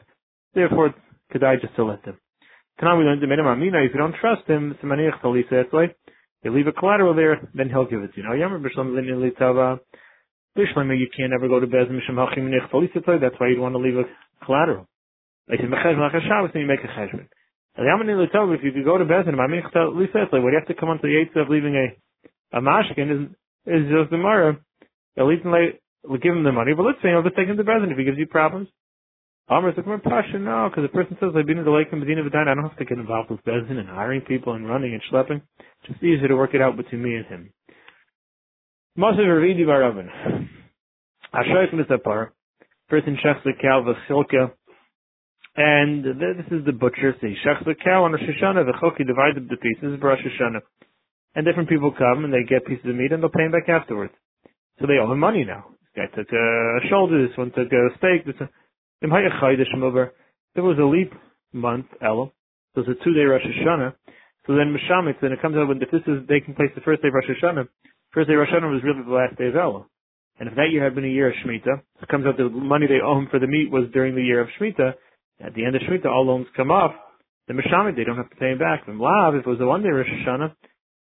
Therefore, 0.54 0.94
could 1.30 1.44
I 1.44 1.56
just 1.56 1.74
to 1.76 1.84
let 1.84 2.04
them. 2.04 2.18
Tonight 2.78 2.96
we 2.96 3.04
learned 3.04 3.22
the 3.22 3.26
minimum 3.26 3.52
Amina, 3.52 3.84
if 3.84 3.92
you 3.94 4.00
don't 4.00 4.14
trust 4.20 4.46
him, 4.48 4.76
Simanich 4.82 5.20
Talisa, 5.22 5.50
that's 5.50 5.72
why. 5.72 5.94
You 6.42 6.52
leave 6.52 6.66
a 6.66 6.72
collateral 6.72 7.14
there, 7.14 7.48
then 7.54 7.68
he'll 7.68 7.86
give 7.86 8.02
it 8.02 8.12
to 8.14 8.20
you. 8.20 8.24
Now, 8.24 8.34
Yamar 8.34 8.60
Bishlam 8.60 8.90
Linin 8.90 9.22
Bishlam, 10.58 10.98
you 10.98 11.08
can't 11.16 11.32
ever 11.32 11.48
go 11.48 11.60
to 11.60 11.66
Bez 11.66 11.88
Misham 11.88 12.16
Hachim 12.16 12.50
Nich 12.50 12.62
Talisatoy, 12.72 13.20
that's 13.20 13.38
why 13.38 13.48
you'd 13.48 13.60
want 13.60 13.74
to 13.74 13.78
leave 13.78 13.96
a 13.96 14.04
collateral. 14.44 14.88
Like 15.48 15.60
in 15.60 15.70
Mechesh 15.70 15.94
Malach 15.94 16.20
Shabbos, 16.26 16.50
then 16.52 16.62
you 16.62 16.68
make 16.68 16.80
a 16.82 16.88
cheshbon. 16.88 17.28
Linin 17.78 18.26
Litava, 18.26 18.54
if 18.56 18.64
you 18.64 18.72
could 18.72 18.84
go 18.84 18.98
to 18.98 19.04
Bez 19.04 19.24
and 19.26 19.36
Mamich 19.36 19.72
Talisatoy, 19.72 20.42
what 20.42 20.50
you 20.50 20.58
have 20.58 20.68
to 20.68 20.74
come 20.74 20.90
onto 20.90 21.06
the 21.06 21.16
eighth 21.16 21.36
of 21.36 21.48
leaving 21.48 21.76
a, 21.76 22.58
a 22.58 22.60
mashkin 22.60 23.08
is, 23.10 23.30
is 23.66 23.88
just 23.88 24.10
the 24.10 24.18
Mara. 24.18 24.58
we'll 25.16 26.18
give 26.18 26.34
him 26.34 26.42
the 26.44 26.52
money, 26.52 26.72
but 26.76 26.82
let's 26.82 26.98
say 27.02 27.14
over 27.14 27.30
take 27.30 27.48
him 27.48 27.56
to 27.56 27.64
Bezin 27.64 27.92
if 27.92 27.98
he 27.98 28.04
gives 28.04 28.18
you 28.18 28.26
problems. 28.26 28.68
Amr 29.48 29.72
said, 29.74 29.86
more 29.86 29.98
Pasha, 29.98 30.38
no, 30.38 30.70
because 30.70 30.84
the 30.84 30.94
person 30.96 31.16
says, 31.20 31.30
I've 31.36 31.46
been 31.46 31.58
in 31.58 31.64
the 31.64 31.70
lake 31.70 31.88
in 31.92 31.98
Medina 31.98 32.22
Vidine, 32.22 32.48
I 32.48 32.54
don't 32.54 32.64
have 32.64 32.78
to 32.78 32.84
get 32.84 32.98
involved 32.98 33.30
with 33.30 33.44
Bezin 33.44 33.78
and 33.78 33.88
hiring 33.88 34.22
people 34.22 34.54
and 34.54 34.68
running 34.68 34.94
and 34.94 35.02
schlepping. 35.12 35.42
It's 35.58 35.88
just 35.88 36.02
easier 36.02 36.28
to 36.28 36.36
work 36.36 36.54
it 36.54 36.62
out 36.62 36.76
between 36.76 37.02
me 37.02 37.16
and 37.16 37.26
him. 37.26 37.52
Moshe 38.98 39.18
Ravidi 39.18 39.64
Baravin. 39.66 40.08
Ashoyt 41.34 41.74
Mitzapar. 41.74 42.30
Person 42.88 43.18
shechs 43.24 43.42
the 43.44 43.52
cow, 43.60 43.82
Vasilka. 43.84 44.52
And 45.56 46.04
this 46.04 46.46
is 46.50 46.64
the 46.64 46.72
butcher. 46.72 47.14
So 47.20 47.26
he 47.26 47.34
shechs 47.44 47.64
the 47.64 47.74
cow 47.74 48.04
on 48.04 48.12
Rosh 48.12 48.22
Hashanah. 48.22 48.64
The 48.64 48.72
chok, 48.80 48.94
he 48.98 49.04
divided 49.04 49.48
the 49.48 49.56
pieces 49.56 49.98
for 50.00 50.08
Rosh 50.08 50.20
Hashanah. 50.20 50.60
And 51.34 51.44
different 51.44 51.68
people 51.68 51.90
come 51.90 52.24
and 52.24 52.32
they 52.32 52.44
get 52.48 52.64
pieces 52.66 52.84
of 52.84 52.94
meat 52.94 53.12
and 53.12 53.22
they'll 53.22 53.30
pay 53.30 53.44
him 53.44 53.52
back 53.52 53.68
afterwards. 53.68 54.12
So 54.80 54.86
they 54.86 54.98
owe 55.00 55.10
him 55.10 55.18
money 55.20 55.44
now. 55.44 55.64
This 55.80 56.08
guy 56.08 56.16
took 56.16 56.30
a 56.32 56.80
shoulder, 56.88 57.26
this 57.26 57.36
one 57.36 57.50
took 57.52 57.72
a 57.72 57.88
steak, 57.98 58.24
this 58.24 58.38
one. 58.38 58.48
There 59.02 60.64
was 60.64 60.78
a 60.78 60.84
leap 60.84 61.12
month, 61.52 61.86
Elul. 62.02 62.30
So 62.74 62.80
it's 62.82 62.88
a 62.88 63.04
two 63.04 63.12
day 63.12 63.24
Rosh 63.24 63.42
Hashanah. 63.42 63.94
So 64.46 64.54
then 64.54 64.74
Mishamik, 64.74 65.20
then 65.20 65.32
it 65.32 65.42
comes 65.42 65.56
out 65.56 65.68
when 65.68 65.82
if 65.82 65.90
this 65.90 66.02
is 66.06 66.26
taking 66.28 66.54
place 66.54 66.70
the 66.74 66.80
first 66.80 67.02
day 67.02 67.08
of 67.08 67.14
Rosh 67.14 67.26
Hashanah, 67.28 67.68
first 68.12 68.28
day 68.28 68.34
of 68.34 68.40
Rosh 68.40 68.48
Hashanah 68.50 68.72
was 68.72 68.82
really 68.82 69.04
the 69.04 69.12
last 69.12 69.36
day 69.36 69.48
of 69.48 69.54
Elul. 69.54 69.86
And 70.38 70.48
if 70.48 70.56
that 70.56 70.70
year 70.72 70.82
had 70.82 70.94
been 70.94 71.04
a 71.04 71.08
year 71.08 71.28
of 71.28 71.34
Shemitah, 71.44 71.82
it 72.02 72.08
comes 72.08 72.26
out 72.26 72.36
the 72.36 72.48
money 72.48 72.86
they 72.86 73.04
owe 73.04 73.18
him 73.18 73.28
for 73.30 73.38
the 73.38 73.46
meat 73.46 73.70
was 73.70 73.84
during 73.92 74.14
the 74.14 74.22
year 74.22 74.40
of 74.40 74.48
Shemitah. 74.58 74.94
At 75.44 75.54
the 75.54 75.64
end 75.64 75.76
of 75.76 75.82
Shemitah, 75.82 76.06
all 76.06 76.26
loans 76.26 76.46
come 76.56 76.70
off. 76.70 76.92
The 77.48 77.54
Mishamit, 77.54 77.96
they 77.96 78.04
don't 78.04 78.16
have 78.16 78.30
to 78.30 78.36
pay 78.36 78.52
him 78.52 78.58
back. 78.58 78.86
From 78.86 79.00
Lav, 79.00 79.34
if 79.34 79.46
it 79.46 79.50
was 79.50 79.60
a 79.60 79.66
one 79.66 79.82
day 79.82 79.90
Rosh 79.90 80.06
Hashanah, 80.06 80.54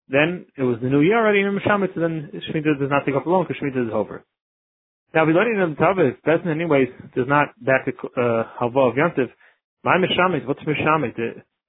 then 0.09 0.47
it 0.57 0.63
was 0.63 0.79
the 0.81 0.89
new 0.89 1.01
year 1.01 1.19
already 1.19 1.41
in 1.41 1.59
Mishamit, 1.59 1.95
so 1.95 2.01
then 2.01 2.31
Shemitah 2.33 2.79
does 2.79 2.91
not 2.91 3.05
take 3.05 3.15
off 3.15 3.25
the 3.25 3.31
loan 3.31 3.47
because 3.49 3.61
Shemitah 3.61 3.89
is 3.89 3.93
over. 3.93 4.25
Now, 5.15 5.23
if 5.23 5.35
learning 5.35 5.61
in 5.61 5.75
the 5.75 6.13
if 6.13 6.23
Bezin 6.23 6.51
anyways 6.51 6.89
does 7.15 7.27
not 7.29 7.49
back 7.65 7.87
the 7.87 7.93
uh, 8.21 8.65
of 8.65 8.95
Yantiv, 8.95 9.31
my 9.85 9.97
Mishamit, 9.97 10.47
what's 10.47 10.61
Mishamit? 10.61 11.17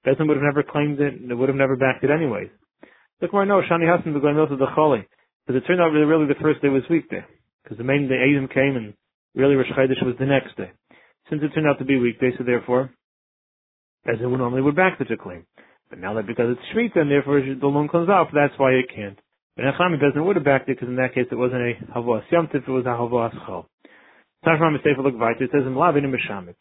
Bezin 0.05 0.27
would 0.27 0.37
have 0.37 0.43
never 0.43 0.63
claimed 0.63 0.99
it, 0.99 1.13
it 1.29 1.35
would 1.35 1.49
have 1.49 1.57
never 1.57 1.75
backed 1.75 2.03
it 2.03 2.11
anyways. 2.11 2.49
Look 3.21 3.33
more, 3.33 3.45
no, 3.45 3.61
Shani 3.61 3.87
Hassan, 3.89 4.13
the 4.13 4.19
Glenmilta, 4.19 4.57
the 4.57 4.67
Choli. 4.77 5.05
Because 5.45 5.61
it 5.61 5.67
turned 5.67 5.81
out 5.81 5.89
really, 5.89 6.05
really 6.05 6.27
the 6.27 6.41
first 6.41 6.61
day 6.61 6.69
was 6.69 6.83
weekday 6.89 7.23
because 7.63 7.77
the 7.77 7.83
main 7.83 8.07
day 8.07 8.15
Adam 8.15 8.47
came 8.47 8.75
and 8.75 8.93
really 9.35 9.55
Rosh 9.55 9.67
Chodesh 9.77 10.05
was 10.05 10.15
the 10.19 10.25
next 10.25 10.55
day. 10.55 10.71
Since 11.29 11.41
it 11.43 11.53
turned 11.53 11.67
out 11.67 11.79
to 11.79 11.85
be 11.85 11.97
weekday, 11.97 12.31
so 12.37 12.43
therefore, 12.43 12.91
as 14.05 14.15
would 14.21 14.37
normally 14.37 14.61
would 14.61 14.75
back 14.75 14.97
the 14.99 15.17
claim. 15.17 15.45
But 15.89 15.99
now 15.99 16.13
that 16.13 16.27
because 16.27 16.55
it's 16.55 16.61
Shmita 16.73 17.01
and 17.01 17.11
therefore 17.11 17.41
the 17.41 17.67
loan 17.67 17.89
comes 17.89 18.09
off, 18.09 18.29
that's 18.33 18.53
why 18.57 18.71
it 18.71 18.85
can't. 18.93 19.19
But 19.57 19.65
Echami 19.65 19.99
doesn't 19.99 20.23
would 20.23 20.35
have 20.35 20.45
backed 20.45 20.69
it 20.69 20.77
because 20.77 20.87
in 20.87 20.97
that 20.97 21.15
case 21.15 21.25
it 21.31 21.35
wasn't 21.35 21.61
a 21.61 21.73
Havas 21.91 22.29
Yamtiv, 22.31 22.61
it 22.61 22.69
was 22.69 22.85
a 22.85 22.93
Havas 22.93 23.33
Chol. 23.49 23.65
Sefer 24.45 25.01
look 25.01 25.19
weiter. 25.19 25.45
It 25.45 25.49
says 25.51 25.65
in 25.65 25.73
Lavin 25.73 26.05
and. 26.05 26.55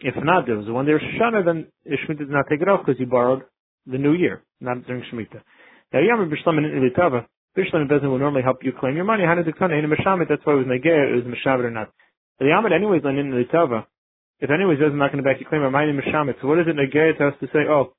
If 0.00 0.14
not, 0.16 0.46
there 0.46 0.56
was 0.56 0.66
one 0.66 0.86
day 0.86 0.92
Rosh 0.92 1.04
Hashanah, 1.04 1.44
then 1.44 1.66
Shemitah 1.86 2.18
did 2.18 2.30
not 2.30 2.46
take 2.48 2.62
it 2.62 2.68
off 2.68 2.80
because 2.84 2.98
he 2.98 3.04
borrowed 3.04 3.42
the 3.86 3.98
new 3.98 4.14
year, 4.14 4.42
not 4.60 4.86
during 4.86 5.04
Shemitah. 5.12 5.42
Now 5.92 6.00
Yamar 6.00 6.32
Bishlam 6.32 6.56
and 6.56 6.66
Ilitava, 6.66 7.26
Bishlam 7.56 7.84
and 7.84 7.90
Bezin 7.90 8.08
will 8.08 8.18
normally 8.18 8.42
help 8.42 8.64
you 8.64 8.72
claim 8.72 8.96
your 8.96 9.04
money. 9.04 9.22
It 9.22 9.58
come 9.58 9.70
in 9.70 9.84
Mishamit? 9.84 10.28
That's 10.28 10.44
why 10.44 10.54
it 10.54 10.64
was 10.64 10.66
Negeh, 10.66 11.12
it 11.12 11.14
was 11.14 11.24
Mishamit 11.24 11.64
or 11.64 11.70
not. 11.70 11.92
The 12.38 12.46
Yamad 12.46 12.74
anyways 12.74 13.02
on 13.04 13.18
in 13.18 13.30
the 13.30 13.44
Tava. 13.52 13.86
If 14.40 14.50
anyways 14.50 14.80
doesn't 14.80 14.98
not 14.98 15.12
going 15.12 15.22
to 15.22 15.28
back 15.28 15.40
your 15.40 15.48
claim, 15.48 15.62
or 15.62 15.70
mine 15.70 15.92
Mishamit. 15.92 16.40
So 16.40 16.48
what 16.48 16.58
is 16.58 16.66
it 16.66 16.74
Negeh 16.74 17.18
to 17.18 17.28
us 17.28 17.34
to 17.40 17.46
say, 17.48 17.68
oh, 17.68 17.92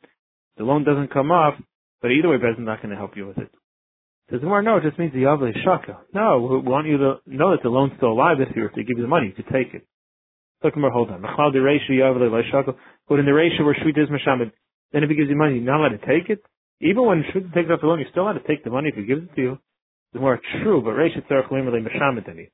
the 0.57 0.63
loan 0.63 0.83
doesn't 0.83 1.13
come 1.13 1.31
off, 1.31 1.53
but 2.01 2.09
either 2.09 2.29
way 2.29 2.37
Bezin's 2.37 2.65
not 2.65 2.81
going 2.81 2.89
to 2.89 2.97
help 2.97 3.15
you 3.15 3.27
with 3.27 3.37
it. 3.37 3.51
Says 4.31 4.41
the 4.41 4.47
no, 4.47 4.77
it 4.77 4.83
just 4.83 4.97
means 4.97 5.13
the 5.13 5.23
Yavle 5.23 5.51
Shaka. 5.63 5.99
No, 6.13 6.41
we 6.41 6.69
want 6.69 6.87
you 6.87 6.97
to 6.97 7.15
know 7.27 7.51
that 7.51 7.61
the 7.61 7.69
loan's 7.69 7.93
still 7.97 8.11
alive 8.11 8.37
this 8.39 8.49
year. 8.55 8.65
If 8.67 8.73
they 8.73 8.83
give 8.83 8.97
you 8.97 9.03
the 9.03 9.07
money, 9.07 9.27
you 9.27 9.43
can 9.43 9.51
take 9.53 9.73
it. 9.73 9.85
Look 10.63 10.75
more, 10.77 10.89
hold 10.89 11.11
on. 11.11 11.21
Machal 11.21 11.51
the 11.51 11.59
Reisha 11.59 11.91
Yavle 11.91 12.41
Shaka. 12.51 12.73
But 13.07 13.19
in 13.19 13.25
the 13.25 13.31
Reisha 13.31 13.63
where 13.63 13.75
Shvita 13.75 14.03
is 14.03 14.09
Mishamit, 14.09 14.51
then 14.91 15.03
if 15.03 15.09
he 15.09 15.15
gives 15.15 15.29
you 15.29 15.35
money, 15.35 15.55
you're 15.55 15.63
not 15.63 15.79
allowed 15.79 15.97
to 15.99 16.05
take 16.07 16.29
it? 16.29 16.41
Even 16.81 17.05
when 17.05 17.23
Shvita 17.23 17.53
takes 17.53 17.69
off 17.69 17.81
the 17.81 17.87
loan, 17.87 17.99
you're 17.99 18.09
still 18.09 18.23
allowed 18.23 18.41
to 18.41 18.47
take 18.47 18.63
the 18.63 18.71
money 18.71 18.89
if 18.89 18.95
he 18.95 19.05
gives 19.05 19.23
it 19.23 19.35
to 19.35 19.41
you 19.41 19.59
the 20.15 20.21
more 20.21 20.39
true, 20.63 20.81
but 20.81 20.91
Reish 20.91 21.13
Tzarech 21.29 21.49
Limrele 21.51 21.85
Meshametani. 21.85 22.49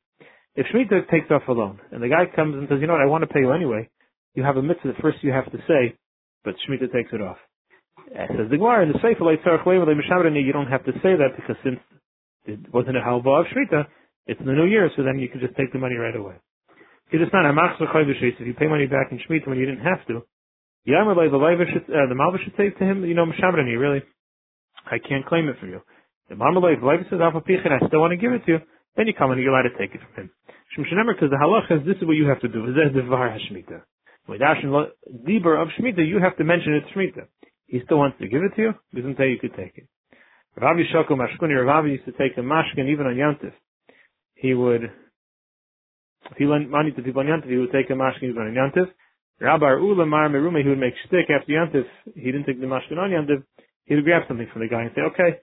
If 0.55 0.65
Shemitah 0.73 1.09
takes 1.09 1.29
off 1.29 1.43
a 1.47 1.51
loan, 1.51 1.79
and 1.91 2.03
the 2.03 2.09
guy 2.09 2.25
comes 2.35 2.55
and 2.55 2.67
says, 2.67 2.79
you 2.81 2.87
know 2.87 2.93
what, 2.93 3.03
I 3.03 3.05
want 3.05 3.21
to 3.21 3.27
pay 3.27 3.39
you 3.39 3.51
anyway, 3.53 3.87
you 4.33 4.43
have 4.43 4.57
a 4.57 4.63
mitzvah 4.63 4.87
that 4.87 5.01
first 5.01 5.19
you 5.21 5.31
have 5.31 5.49
to 5.51 5.59
say, 5.67 5.95
but 6.43 6.55
Shemitah 6.67 6.91
takes 6.91 7.13
it 7.13 7.21
off. 7.21 7.37
Says 8.11 8.49
the 8.49 8.57
Gemara 8.57 8.83
in 8.83 8.91
the 8.91 8.99
Sefer 8.99 9.23
Meshametani, 9.23 10.43
you 10.43 10.51
don't 10.51 10.67
have 10.67 10.83
to 10.85 10.91
say 11.03 11.15
that 11.15 11.35
because 11.35 11.55
since 11.63 11.79
it 12.45 12.59
wasn't 12.73 12.97
a 12.97 13.01
halva 13.01 13.41
of 13.41 13.45
Shemitah, 13.47 13.87
it's 14.27 14.39
the 14.39 14.51
new 14.51 14.65
year, 14.65 14.89
so 14.95 15.03
then 15.03 15.19
you 15.19 15.29
can 15.29 15.39
just 15.39 15.55
take 15.55 15.71
the 15.71 15.79
money 15.79 15.95
right 15.95 16.15
away. 16.15 16.35
It's 17.11 17.33
not 17.33 17.45
a 17.45 17.53
if 17.53 18.47
you 18.47 18.53
pay 18.53 18.67
money 18.67 18.85
back 18.87 19.11
in 19.11 19.19
Shemitah 19.19 19.47
when 19.47 19.57
you 19.57 19.65
didn't 19.65 19.83
have 19.83 20.05
to, 20.07 20.17
uh, 20.17 20.23
the 20.87 22.15
Malva 22.15 22.37
should 22.43 22.53
say 22.57 22.69
to 22.69 22.83
him, 22.83 23.05
you 23.05 23.13
know, 23.13 23.25
Meshametani, 23.25 23.79
really, 23.79 24.01
I 24.85 24.97
can't 24.97 25.25
claim 25.25 25.47
it 25.47 25.57
for 25.59 25.67
you. 25.67 25.81
The 26.29 26.35
Levi 26.35 27.03
says 27.09 27.19
I 27.21 27.87
still 27.87 27.99
want 27.99 28.11
to 28.11 28.17
give 28.17 28.31
it 28.33 28.45
to 28.45 28.51
you, 28.53 28.59
then 28.95 29.07
you 29.07 29.13
come 29.13 29.31
and 29.31 29.41
you're 29.41 29.53
allowed 29.53 29.69
to 29.69 29.77
take 29.77 29.93
it 29.93 30.01
from 30.01 30.23
him. 30.23 30.31
Because 30.75 31.29
the 31.29 31.37
halacha 31.37 31.81
is 31.81 31.85
this 31.85 31.97
is 31.97 32.07
what 32.07 32.15
you 32.15 32.27
have 32.27 32.39
to 32.41 32.47
do. 32.47 32.73
This 32.73 32.95
is 32.95 33.09
Var 33.09 33.29
Hashmita. 33.29 33.81
With 34.27 34.39
Ashin 34.41 34.71
Dibur 35.27 35.61
of 35.61 35.67
Shmita, 35.77 36.07
you 36.07 36.19
have 36.21 36.37
to 36.37 36.43
mention 36.43 36.73
it's 36.73 36.87
Shmita. 36.95 37.27
He 37.71 37.79
still 37.85 37.99
wants 37.99 38.17
to 38.19 38.27
give 38.27 38.43
it 38.43 38.53
to 38.57 38.61
you, 38.61 38.71
doesn't 38.93 39.15
tell 39.15 39.25
you 39.25 39.39
could 39.39 39.55
take 39.55 39.77
it. 39.77 39.87
Ravi 40.59 40.83
Shoko 40.93 41.11
Mashkuni, 41.11 41.55
Ravi 41.65 41.91
used 41.91 42.03
to 42.03 42.11
take 42.11 42.37
a 42.37 42.41
mashkin 42.41 42.91
even 42.91 43.05
on 43.05 43.15
Yantif. 43.15 43.53
He 44.35 44.53
would, 44.53 44.83
if 44.83 46.37
he 46.37 46.45
lent 46.45 46.69
money 46.69 46.91
to 46.91 47.01
people 47.01 47.21
on 47.21 47.27
Yantif, 47.27 47.49
he 47.49 47.55
would 47.55 47.71
take 47.71 47.89
a 47.89 47.93
mashkin 47.93 48.31
even 48.31 48.41
on 48.41 48.53
Yantif. 48.53 48.91
Rabbi 49.39 49.79
Ula 49.79 50.05
Mar 50.05 50.27
Merume, 50.27 50.61
he 50.61 50.67
would 50.67 50.79
make 50.79 50.95
stick 51.07 51.27
after 51.29 51.53
Yantif. 51.53 51.85
He 52.13 52.25
didn't 52.25 52.43
take 52.43 52.59
the 52.59 52.67
mashkin 52.67 52.97
on 52.97 53.09
Yantif. 53.09 53.41
He 53.85 53.95
would 53.95 54.03
grab 54.03 54.23
something 54.27 54.49
from 54.51 54.63
the 54.63 54.67
guy 54.67 54.81
and 54.81 54.91
say, 54.93 55.03
okay, 55.03 55.39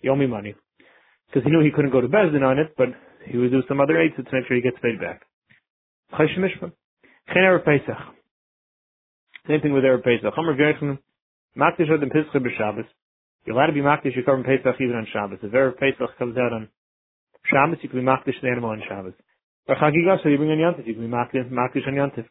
you 0.00 0.10
owe 0.12 0.16
me 0.16 0.26
money. 0.26 0.54
Because 1.28 1.44
he 1.44 1.50
knew 1.50 1.62
he 1.62 1.70
couldn't 1.70 1.92
go 1.92 2.00
to 2.00 2.08
Bezdin 2.08 2.42
on 2.42 2.58
it, 2.58 2.72
but 2.78 2.88
he 3.26 3.36
would 3.36 3.50
do 3.50 3.62
some 3.68 3.82
other 3.82 4.00
aids 4.00 4.14
to 4.16 4.22
make 4.32 4.46
sure 4.48 4.56
he 4.56 4.62
gets 4.62 4.78
paid 4.82 4.98
back. 4.98 5.20
Same 6.16 6.40
thing 6.40 6.62
with 6.62 6.72
Erev 7.36 7.64
Pesach. 7.66 7.98
Same 9.46 9.60
thing 9.60 9.74
with 9.74 9.84
Erev 9.84 10.02
Pesach. 10.02 10.32
Makdish 11.56 11.90
Adam 11.92 12.10
Pesach 12.10 12.32
b'Shabbos. 12.32 12.86
You're 13.44 13.56
allowed 13.56 13.66
to 13.66 13.72
be 13.72 13.80
Makdish, 13.80 14.16
you 14.16 14.22
cover 14.24 14.42
Pesach 14.42 14.80
even 14.80 14.96
on 14.96 15.06
Shabbos. 15.12 15.38
If 15.42 15.52
Erev 15.52 15.78
Pesach 15.78 16.18
comes 16.18 16.36
out 16.36 16.52
on 16.52 16.68
Shabbos, 17.46 17.78
you 17.82 17.88
can 17.88 18.00
be 18.00 18.06
Makdish 18.06 18.40
the 18.42 18.48
animal 18.48 18.70
on 18.70 18.82
Shabbos. 18.88 19.14
For 19.66 19.76
Chagiga, 19.76 20.22
so 20.22 20.28
you 20.28 20.36
bring 20.36 20.50
on 20.50 20.58
Yantif, 20.58 20.86
you 20.86 20.94
can 20.94 21.06
be 21.06 21.10
Makdish, 21.10 21.50
Makdish 21.50 21.86
on 21.86 21.94
Yantif. 21.94 22.26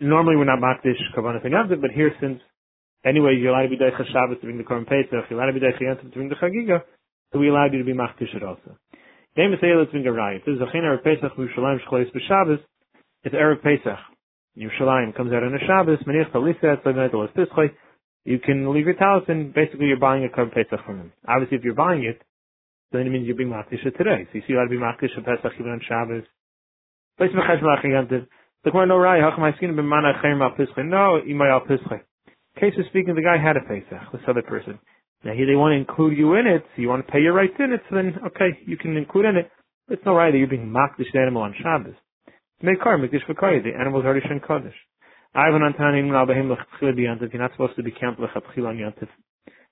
Normally 0.00 0.36
we're 0.36 0.44
not 0.44 0.58
Makdish 0.58 0.98
Kavanah 1.16 1.44
on 1.44 1.50
Yantif, 1.50 1.80
but 1.80 1.90
here 1.90 2.10
since 2.20 2.40
Anyway, 3.04 3.34
you're 3.40 3.48
allowed 3.48 3.62
to 3.62 3.70
be 3.70 3.78
Deicha 3.78 4.04
Shabbos 4.12 4.36
to 4.40 4.44
bring 4.44 4.58
the 4.58 4.64
Korban 4.64 4.86
Pesach, 4.86 5.24
you're 5.30 5.40
allowed 5.40 5.52
to 5.52 5.58
be 5.58 5.64
Deicha 5.64 5.80
Yantav 5.80 6.12
to 6.12 6.16
bring 6.16 6.28
the 6.28 6.34
Chagiga, 6.34 6.82
so 7.32 7.38
we 7.38 7.48
allowed 7.48 7.72
you 7.72 7.78
to 7.78 7.84
be 7.84 7.94
Machtisher 7.94 8.42
also. 8.46 8.76
Name 9.36 9.54
is 9.54 9.60
a 9.62 10.10
riot. 10.12 10.42
This 10.44 10.56
is 10.56 10.60
Achin 10.60 10.82
Erev 10.82 11.02
Pesach 11.02 11.32
Yerushalayim 11.38 11.78
Shcholis 11.88 12.12
B'Shabbos. 12.12 12.58
It's 13.24 13.34
Erev 13.34 13.62
Pesach. 13.62 13.98
Yerushalayim 14.58 15.16
comes 15.16 15.32
out 15.32 15.42
on 15.42 15.54
a 15.54 15.58
Shabbos, 15.66 15.98
Menich. 16.06 16.30
You 18.24 18.38
can 18.38 18.74
leave 18.74 18.86
your 18.86 18.98
house 18.98 19.24
and 19.28 19.54
basically 19.54 19.86
you're 19.86 19.98
buying 19.98 20.24
a 20.24 20.28
Korban 20.28 20.52
Pesach 20.52 20.84
from 20.84 20.98
him. 20.98 21.12
Obviously, 21.26 21.56
if 21.58 21.64
you're 21.64 21.74
buying 21.74 22.04
it, 22.04 22.20
then 22.92 23.02
it 23.02 23.10
means 23.10 23.26
you're 23.26 23.36
being 23.36 23.50
Machtisher 23.50 23.96
today. 23.96 24.26
So 24.30 24.34
you 24.34 24.42
see, 24.42 24.52
you 24.52 24.58
ought 24.58 24.64
to 24.64 24.70
be 24.70 24.76
Machtisher 24.76 25.24
Pesach 25.24 25.52
even 25.58 25.72
on 25.72 25.80
Shabbos. 25.88 26.24
No 27.18 28.96
Rai, 28.96 29.20
Hacham 29.20 29.44
Al 29.44 29.52
Pischai. 31.62 32.00
Case 32.58 32.74
of 32.78 32.84
speaking, 32.90 33.14
the 33.14 33.22
guy 33.22 33.38
had 33.42 33.56
a 33.56 33.60
Pesach, 33.60 34.12
this 34.12 34.22
other 34.28 34.42
person. 34.42 34.78
Now 35.24 35.32
here 35.32 35.46
they 35.46 35.54
want 35.54 35.72
to 35.72 35.76
include 35.76 36.18
you 36.18 36.34
in 36.34 36.46
it, 36.46 36.62
so 36.74 36.82
you 36.82 36.88
want 36.88 37.06
to 37.06 37.12
pay 37.12 37.20
your 37.20 37.32
rights 37.32 37.54
in 37.58 37.72
it, 37.72 37.80
so 37.88 37.96
then, 37.96 38.18
okay, 38.26 38.58
you 38.66 38.76
can 38.76 38.96
include 38.96 39.26
in 39.26 39.36
it. 39.36 39.50
It's 39.88 40.04
no 40.04 40.14
right 40.14 40.30
that 40.30 40.38
you're 40.38 40.48
being 40.48 40.74
makdish 40.74 41.14
animal 41.14 41.42
on 41.42 41.54
Shabbos. 41.62 41.94
Make 42.62 42.80
car, 42.80 42.98
makdish 42.98 43.24
for 43.26 43.34
the 43.34 43.70
animal's 43.78 44.04
already 44.04 44.20
shen 44.28 44.40
kaddish. 44.46 44.74
Ivan 45.34 45.62
Antanim 45.62 46.10
Nalbahim 46.10 46.54
Lechchil 46.54 46.94
Yantiv, 46.94 47.32
you're 47.32 47.40
not 47.40 47.52
supposed 47.52 47.76
to 47.76 47.82
be 47.82 47.90
camped 47.90 48.20
Lechatchil 48.20 48.66
on 48.66 48.76
Yantiv. 48.76 49.08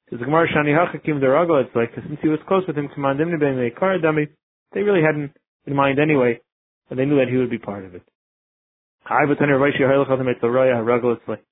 Says 0.08 0.20
Gemara 0.20 0.48
Shani 0.48 0.72
Hachakim 0.72 1.20
Darago, 1.20 1.60
it's 1.60 1.74
like, 1.76 1.90
since 1.94 2.18
he 2.22 2.28
was 2.28 2.38
close 2.48 2.62
with 2.66 2.78
him, 2.78 2.88
Commandim 2.96 3.28
Nebem 3.28 3.76
car 3.76 3.98
dummy, 3.98 4.28
they 4.72 4.80
really 4.80 5.02
hadn't 5.02 5.32
in 5.66 5.76
mind 5.76 5.98
anyway, 5.98 6.40
and 6.88 6.98
they 6.98 7.04
knew 7.04 7.16
that 7.16 7.28
he 7.28 7.36
would 7.36 7.50
be 7.50 7.58
part 7.58 7.84
of 7.84 7.94
it. 7.94 8.02
Ivan 9.04 9.36
Raishi 9.36 9.80
Hailachazim 9.80 10.32
Etzoraya 10.32 10.82
Harago, 10.82 11.14
it's 11.14 11.28
like, 11.28 11.44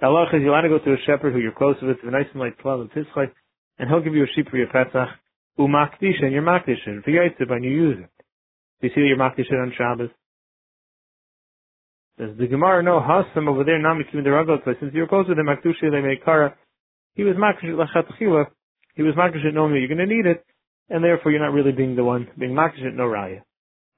the 0.00 0.06
halach 0.06 0.34
is 0.34 0.42
you 0.42 0.50
want 0.50 0.64
to 0.64 0.70
go 0.70 0.78
to 0.78 0.92
a 0.92 0.96
shepherd 1.06 1.34
who 1.34 1.38
you're 1.38 1.52
close 1.52 1.76
with, 1.82 1.98
nice 2.02 2.26
and 2.32 2.40
like 2.40 2.58
twelve 2.58 2.80
of 2.80 2.88
Tischai, 2.88 3.30
and 3.78 3.88
he'll 3.88 4.02
give 4.02 4.14
you 4.14 4.24
a 4.24 4.32
sheep 4.34 4.48
for 4.50 4.56
your 4.56 4.66
Pesach, 4.68 5.08
umakdish, 5.58 6.22
and 6.22 6.32
you're 6.32 6.42
makdish 6.42 6.84
it, 6.86 7.04
v'yaitziv, 7.04 7.52
and 7.52 7.64
you 7.64 7.70
use 7.70 7.98
it. 8.02 8.24
You 8.80 8.90
see 8.94 9.02
you're 9.02 9.18
makdish 9.18 9.52
on 9.52 9.72
Shabbos? 9.76 10.10
Does 12.20 12.36
the 12.36 12.48
Gemara 12.48 12.82
know 12.82 13.00
Hasam 13.00 13.48
over 13.48 13.64
there, 13.64 13.80
Namikim 13.80 14.22
the 14.22 14.28
Ragot, 14.28 14.62
since 14.78 14.92
you're 14.92 15.08
close 15.08 15.24
with 15.26 15.38
him, 15.38 15.46
Akdushi, 15.46 15.90
they 15.90 16.06
make 16.06 16.22
Kara, 16.22 16.54
he 17.14 17.24
was 17.24 17.34
makdish 17.36 17.64
it 17.64 17.80
lachatchila, 17.80 18.44
he 18.94 19.02
was 19.02 19.14
makdish 19.14 19.42
it 19.42 19.54
knowing 19.54 19.74
you're 19.76 19.88
going 19.88 20.06
to 20.06 20.14
need 20.14 20.26
it, 20.26 20.44
and 20.90 21.02
therefore 21.02 21.32
you're 21.32 21.40
not 21.40 21.54
really 21.54 21.72
being 21.72 21.96
the 21.96 22.04
one 22.04 22.28
being 22.38 22.52
makdish 22.52 22.84
it 22.84 22.94
no 22.94 23.04
raya. 23.04 23.40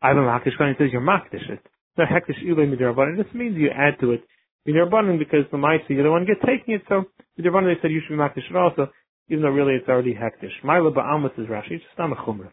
I 0.01 0.09
have 0.09 0.19
a 0.19 0.21
makdish 0.21 0.57
when 0.57 0.69
it 0.69 0.77
says 0.79 0.91
you're 0.93 1.03
makdish 1.03 1.51
it. 1.51 1.67
No 1.99 2.05
hektish 2.05 2.39
ilay 2.47 2.71
midirabbanan. 2.71 3.17
This 3.17 3.35
means 3.35 3.57
you 3.57 3.71
add 3.75 3.99
to 3.99 4.13
it 4.13 4.23
midirabbanan 4.69 5.19
because 5.19 5.43
the 5.51 5.57
ma'isa 5.57 5.89
you're 5.89 6.05
the 6.05 6.11
one 6.13 6.25
get 6.25 6.39
taking 6.47 6.75
it. 6.75 6.83
So 6.89 7.07
midirabbanan 7.41 7.75
they 7.75 7.83
said 7.83 7.91
you 7.91 8.03
should 8.07 8.15
be 8.15 8.23
makdish 8.23 8.49
it 8.49 8.55
also, 8.55 8.93
even 9.31 9.43
though 9.43 9.51
really 9.51 9.75
it's 9.75 9.89
already 9.89 10.15
hektish. 10.15 10.55
Ma'ila 10.63 10.95
ba'amas 10.95 11.37
is 11.41 11.49
Rashi. 11.49 11.73
It's 11.73 11.85
just 11.85 11.99
not 11.99 12.13
a 12.13 12.15
chumrah. 12.15 12.53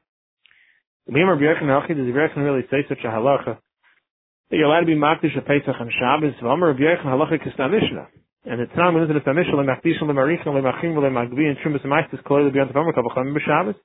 The 1.06 1.14
Rabbi 1.14 1.42
Yechon 1.42 1.68
does 1.96 2.16
Rabbi 2.16 2.34
Yechon 2.34 2.44
really 2.44 2.66
say 2.72 2.86
such 2.90 3.04
a 3.04 3.08
halacha 3.08 3.60
that 4.50 4.58
you're 4.58 4.66
allowed 4.66 4.82
to 4.82 4.86
be 4.86 4.96
makdish 4.96 5.38
a 5.38 5.42
Pesach 5.42 5.76
and 5.80 5.92
Shabbos? 6.00 6.34
V'amar 6.42 6.74
Rabbi 6.74 6.82
Yechon 6.82 7.06
halacha 7.06 7.38
kisna 7.38 7.70
mishnah. 7.70 8.08
And 8.46 8.62
it's 8.62 8.72
not 8.76 8.94
when 8.94 9.04
it's 9.04 9.12
a 9.12 9.34
mishnah 9.34 9.54
lemachdishon 9.54 10.04
lemarichin 10.04 10.48
lemachim 10.48 10.96
lemagbi 10.96 11.46
and 11.48 11.58
trumas 11.60 11.86
ma'istis 11.86 12.24
kolei 12.24 12.50
lebiyant 12.50 12.74
v'amar 12.74 12.94
kavacham 12.94 13.36
b'Shabbos. 13.36 13.76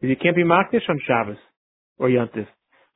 You 0.00 0.16
can't 0.16 0.36
be 0.36 0.44
makdish 0.44 0.88
on 0.88 1.00
Shabbos 1.06 1.38
or 1.98 2.08
Yantif. 2.08 2.46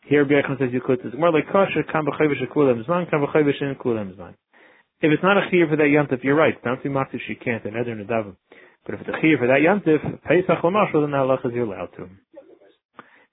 Here 0.07 0.25
Rabbi 0.25 0.47
Yechon 0.47 0.59
says 0.59 0.71
you 0.73 0.81
could. 0.81 1.01
It's 1.05 1.17
more 1.17 1.33
like 1.33 1.47
kosher 1.53 1.83
kam 1.91 2.07
b'chayvish 2.07 2.47
akulam 2.49 2.85
zman 2.87 3.11
kam 3.11 3.25
b'chayvish 3.25 3.61
in 3.63 3.75
kulam 3.77 4.17
zman. 4.17 4.35
If 5.01 5.11
it's 5.11 5.23
not 5.23 5.37
a 5.37 5.43
chiyah 5.53 5.69
for 5.69 5.77
that 5.77 5.91
Yantif, 5.91 6.23
you're 6.23 6.37
right. 6.37 6.55
Don't 6.63 6.83
be 6.83 6.89
makdish 6.89 7.29
you 7.29 7.37
can't. 7.37 7.65
And 7.65 7.77
Eder 7.77 7.97
Nadavim. 7.97 8.37
But 8.87 8.95
if 8.95 9.01
it's 9.03 9.11
a 9.11 9.13
chiyah 9.25 9.39
for 9.39 9.47
that 9.49 9.61
Yantif, 9.61 10.23
Pesach 10.23 10.63
l'mashal, 10.63 11.03
then 11.03 11.11
the 11.11 11.19
halacha 11.19 11.47
is 11.47 11.53
you're 11.55 11.67
allowed 11.67 11.91
to. 11.97 12.09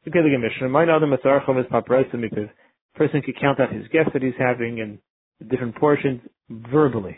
Okay, 0.07 0.21
the 0.21 0.37
Mishnah. 0.37 0.69
My 0.69 0.83
other 0.85 1.05
Matzarchom 1.05 1.59
is 1.59 1.65
papresim 1.67 2.21
because 2.21 2.49
person 2.95 3.21
can 3.21 3.33
count 3.39 3.59
out 3.59 3.71
his 3.71 3.87
guests 3.87 4.11
that 4.13 4.21
he's 4.21 4.33
having 4.37 4.79
in 4.79 4.99
different 5.47 5.75
portions 5.75 6.21
verbally, 6.49 7.17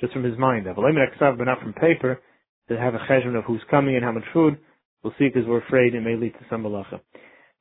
just 0.00 0.12
from 0.12 0.24
his 0.24 0.38
mind. 0.38 0.66
But 0.66 0.82
not 0.82 1.60
from 1.60 1.72
paper, 1.74 2.20
to 2.68 2.78
have 2.78 2.94
a 2.94 2.98
cheshbon 2.98 3.36
of 3.38 3.44
who's 3.44 3.62
coming 3.70 3.96
and 3.96 4.04
how 4.04 4.12
much 4.12 4.24
food. 4.32 4.58
We'll 5.02 5.14
see 5.18 5.28
because 5.28 5.46
we're 5.46 5.64
afraid 5.64 5.94
it 5.94 6.00
may 6.00 6.16
lead 6.16 6.32
to 6.32 6.46
some 6.48 6.62
malacha. 6.62 7.00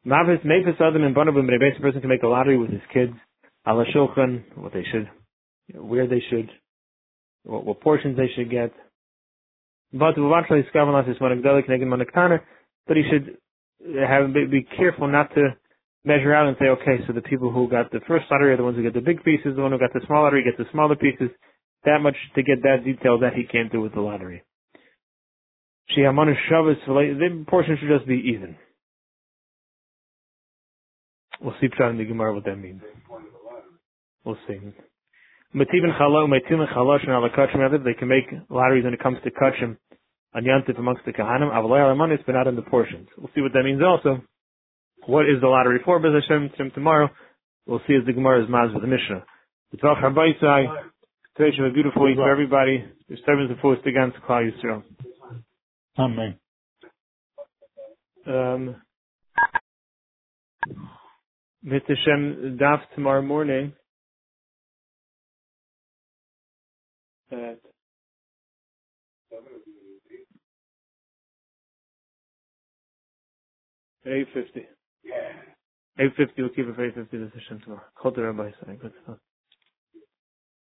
Mavis 0.06 0.40
mefis 0.46 0.80
adam 0.80 1.04
and 1.04 1.16
banabim, 1.16 1.46
but 1.46 1.56
a 1.56 1.60
basic 1.60 1.82
person 1.82 2.02
can 2.02 2.10
make 2.10 2.24
a 2.24 2.28
lottery 2.28 2.58
with 2.58 2.70
his 2.70 2.82
kids. 2.94 3.14
Ala 3.68 3.86
shulchan, 3.96 4.44
what 4.56 4.74
they 4.74 4.84
should, 4.92 5.10
where 5.76 6.08
they 6.08 6.22
should, 6.30 6.50
what, 7.44 7.66
what 7.66 7.82
portions 7.82 8.18
they 8.18 8.30
should 8.36 8.50
get. 8.50 8.74
But 9.94 10.16
but 12.86 12.98
he 12.98 13.04
should 13.10 13.38
have 14.08 14.34
be 14.34 14.68
careful 14.78 15.08
not 15.08 15.34
to 15.36 15.56
measure 16.06 16.34
out 16.34 16.48
and 16.48 16.58
say, 16.60 16.68
okay, 16.68 17.04
so 17.08 17.14
the 17.14 17.22
people 17.22 17.52
who 17.52 17.70
got 17.70 17.92
the 17.92 18.02
first 18.08 18.26
lottery 18.30 18.54
are 18.54 18.58
the 18.58 18.64
ones 18.64 18.76
who 18.76 18.84
get 18.84 18.94
the 18.94 19.02
big 19.02 19.24
pieces, 19.24 19.56
the 19.56 19.62
one 19.62 19.72
who 19.72 19.80
got 19.80 19.94
the 19.94 20.02
small 20.06 20.24
lottery 20.24 20.44
gets 20.44 20.58
the 20.58 20.66
smaller 20.72 20.96
pieces. 20.96 21.30
That 21.86 22.00
much 22.00 22.16
to 22.36 22.44
get 22.44 22.62
that 22.64 22.84
detail 22.86 23.20
that 23.20 23.34
he 23.34 23.44
can't 23.44 23.72
do 23.72 23.82
with 23.82 23.94
the 23.94 24.02
lottery. 24.02 24.44
The 25.90 27.46
portion 27.48 27.78
should 27.80 27.90
just 27.90 28.08
be 28.08 28.22
even. 28.34 28.56
We'll 31.42 31.56
see 31.60 31.68
in 31.68 31.98
the 31.98 32.06
Gemara 32.06 32.34
what 32.34 32.46
that 32.46 32.56
means. 32.56 32.82
We'll 34.24 34.38
see. 34.48 34.60
Mativin 35.54 36.00
Chalo, 36.00 36.28
Mativin 36.28 36.74
Chalosh, 36.74 37.04
and 37.08 37.12
Alakachim, 37.12 37.84
they 37.84 37.94
can 37.94 38.08
make 38.08 38.26
lotteries 38.50 38.86
when 38.86 38.94
it 38.94 39.04
comes 39.04 39.18
to 39.24 39.32
Kachim 39.32 39.78
on 40.34 40.44
Yantif 40.44 40.80
amongst 40.80 41.04
the 41.06 41.12
Kahanim, 41.12 41.52
Avalei 41.52 41.82
Alamanis, 41.82 42.26
but 42.26 42.32
not 42.32 42.48
in 42.48 42.56
the 42.56 42.62
portions. 42.62 43.08
We'll 43.18 43.30
see 43.36 43.42
what 43.42 43.52
that 43.54 43.64
means 43.64 43.82
also. 43.84 44.24
What 45.06 45.26
is 45.26 45.42
the 45.42 45.48
lottery 45.48 45.80
for, 45.84 46.00
Bez 46.00 46.12
Hashem, 46.14 46.72
tomorrow? 46.74 47.10
We'll 47.66 47.82
see 47.88 47.96
as 47.96 48.06
the 48.06 48.14
Gemara 48.14 48.44
is 48.44 48.50
Maz 48.50 48.74
with 48.74 48.84
the 48.84 48.88
Mishnah. 48.88 49.24
Yitzvach 49.76 50.02
Harbaisai, 50.02 50.66
today 51.36 51.56
should 51.56 51.64
be 51.64 51.70
a 51.70 51.74
beautiful 51.74 52.04
week 52.04 52.16
for 52.16 52.30
everybody. 52.30 52.86
Your 53.08 53.18
servants 53.26 53.54
are 53.54 53.62
forced 53.62 53.86
against 53.86 54.18
Klal 54.28 54.50
Yisrael. 54.50 54.84
Amen. 55.98 56.36
Um, 58.26 58.76
Mit 61.64 61.84
Hashem 61.88 62.58
Daf 62.62 62.82
tomorrow 62.94 63.22
morning 63.22 63.74
at 67.32 67.60
850. 74.06 74.73
850, 76.00 76.42
we'll 76.42 76.52
keep 76.52 76.68
it 76.68 76.76
for 76.76 76.86
850 76.86 77.18
this 77.18 77.34
Hashem 77.34 77.62
tomorrow. 77.62 77.84
Chol 78.02 78.18
Rabbi, 78.18 78.52
good 78.82 78.94
stuff. 79.04 79.18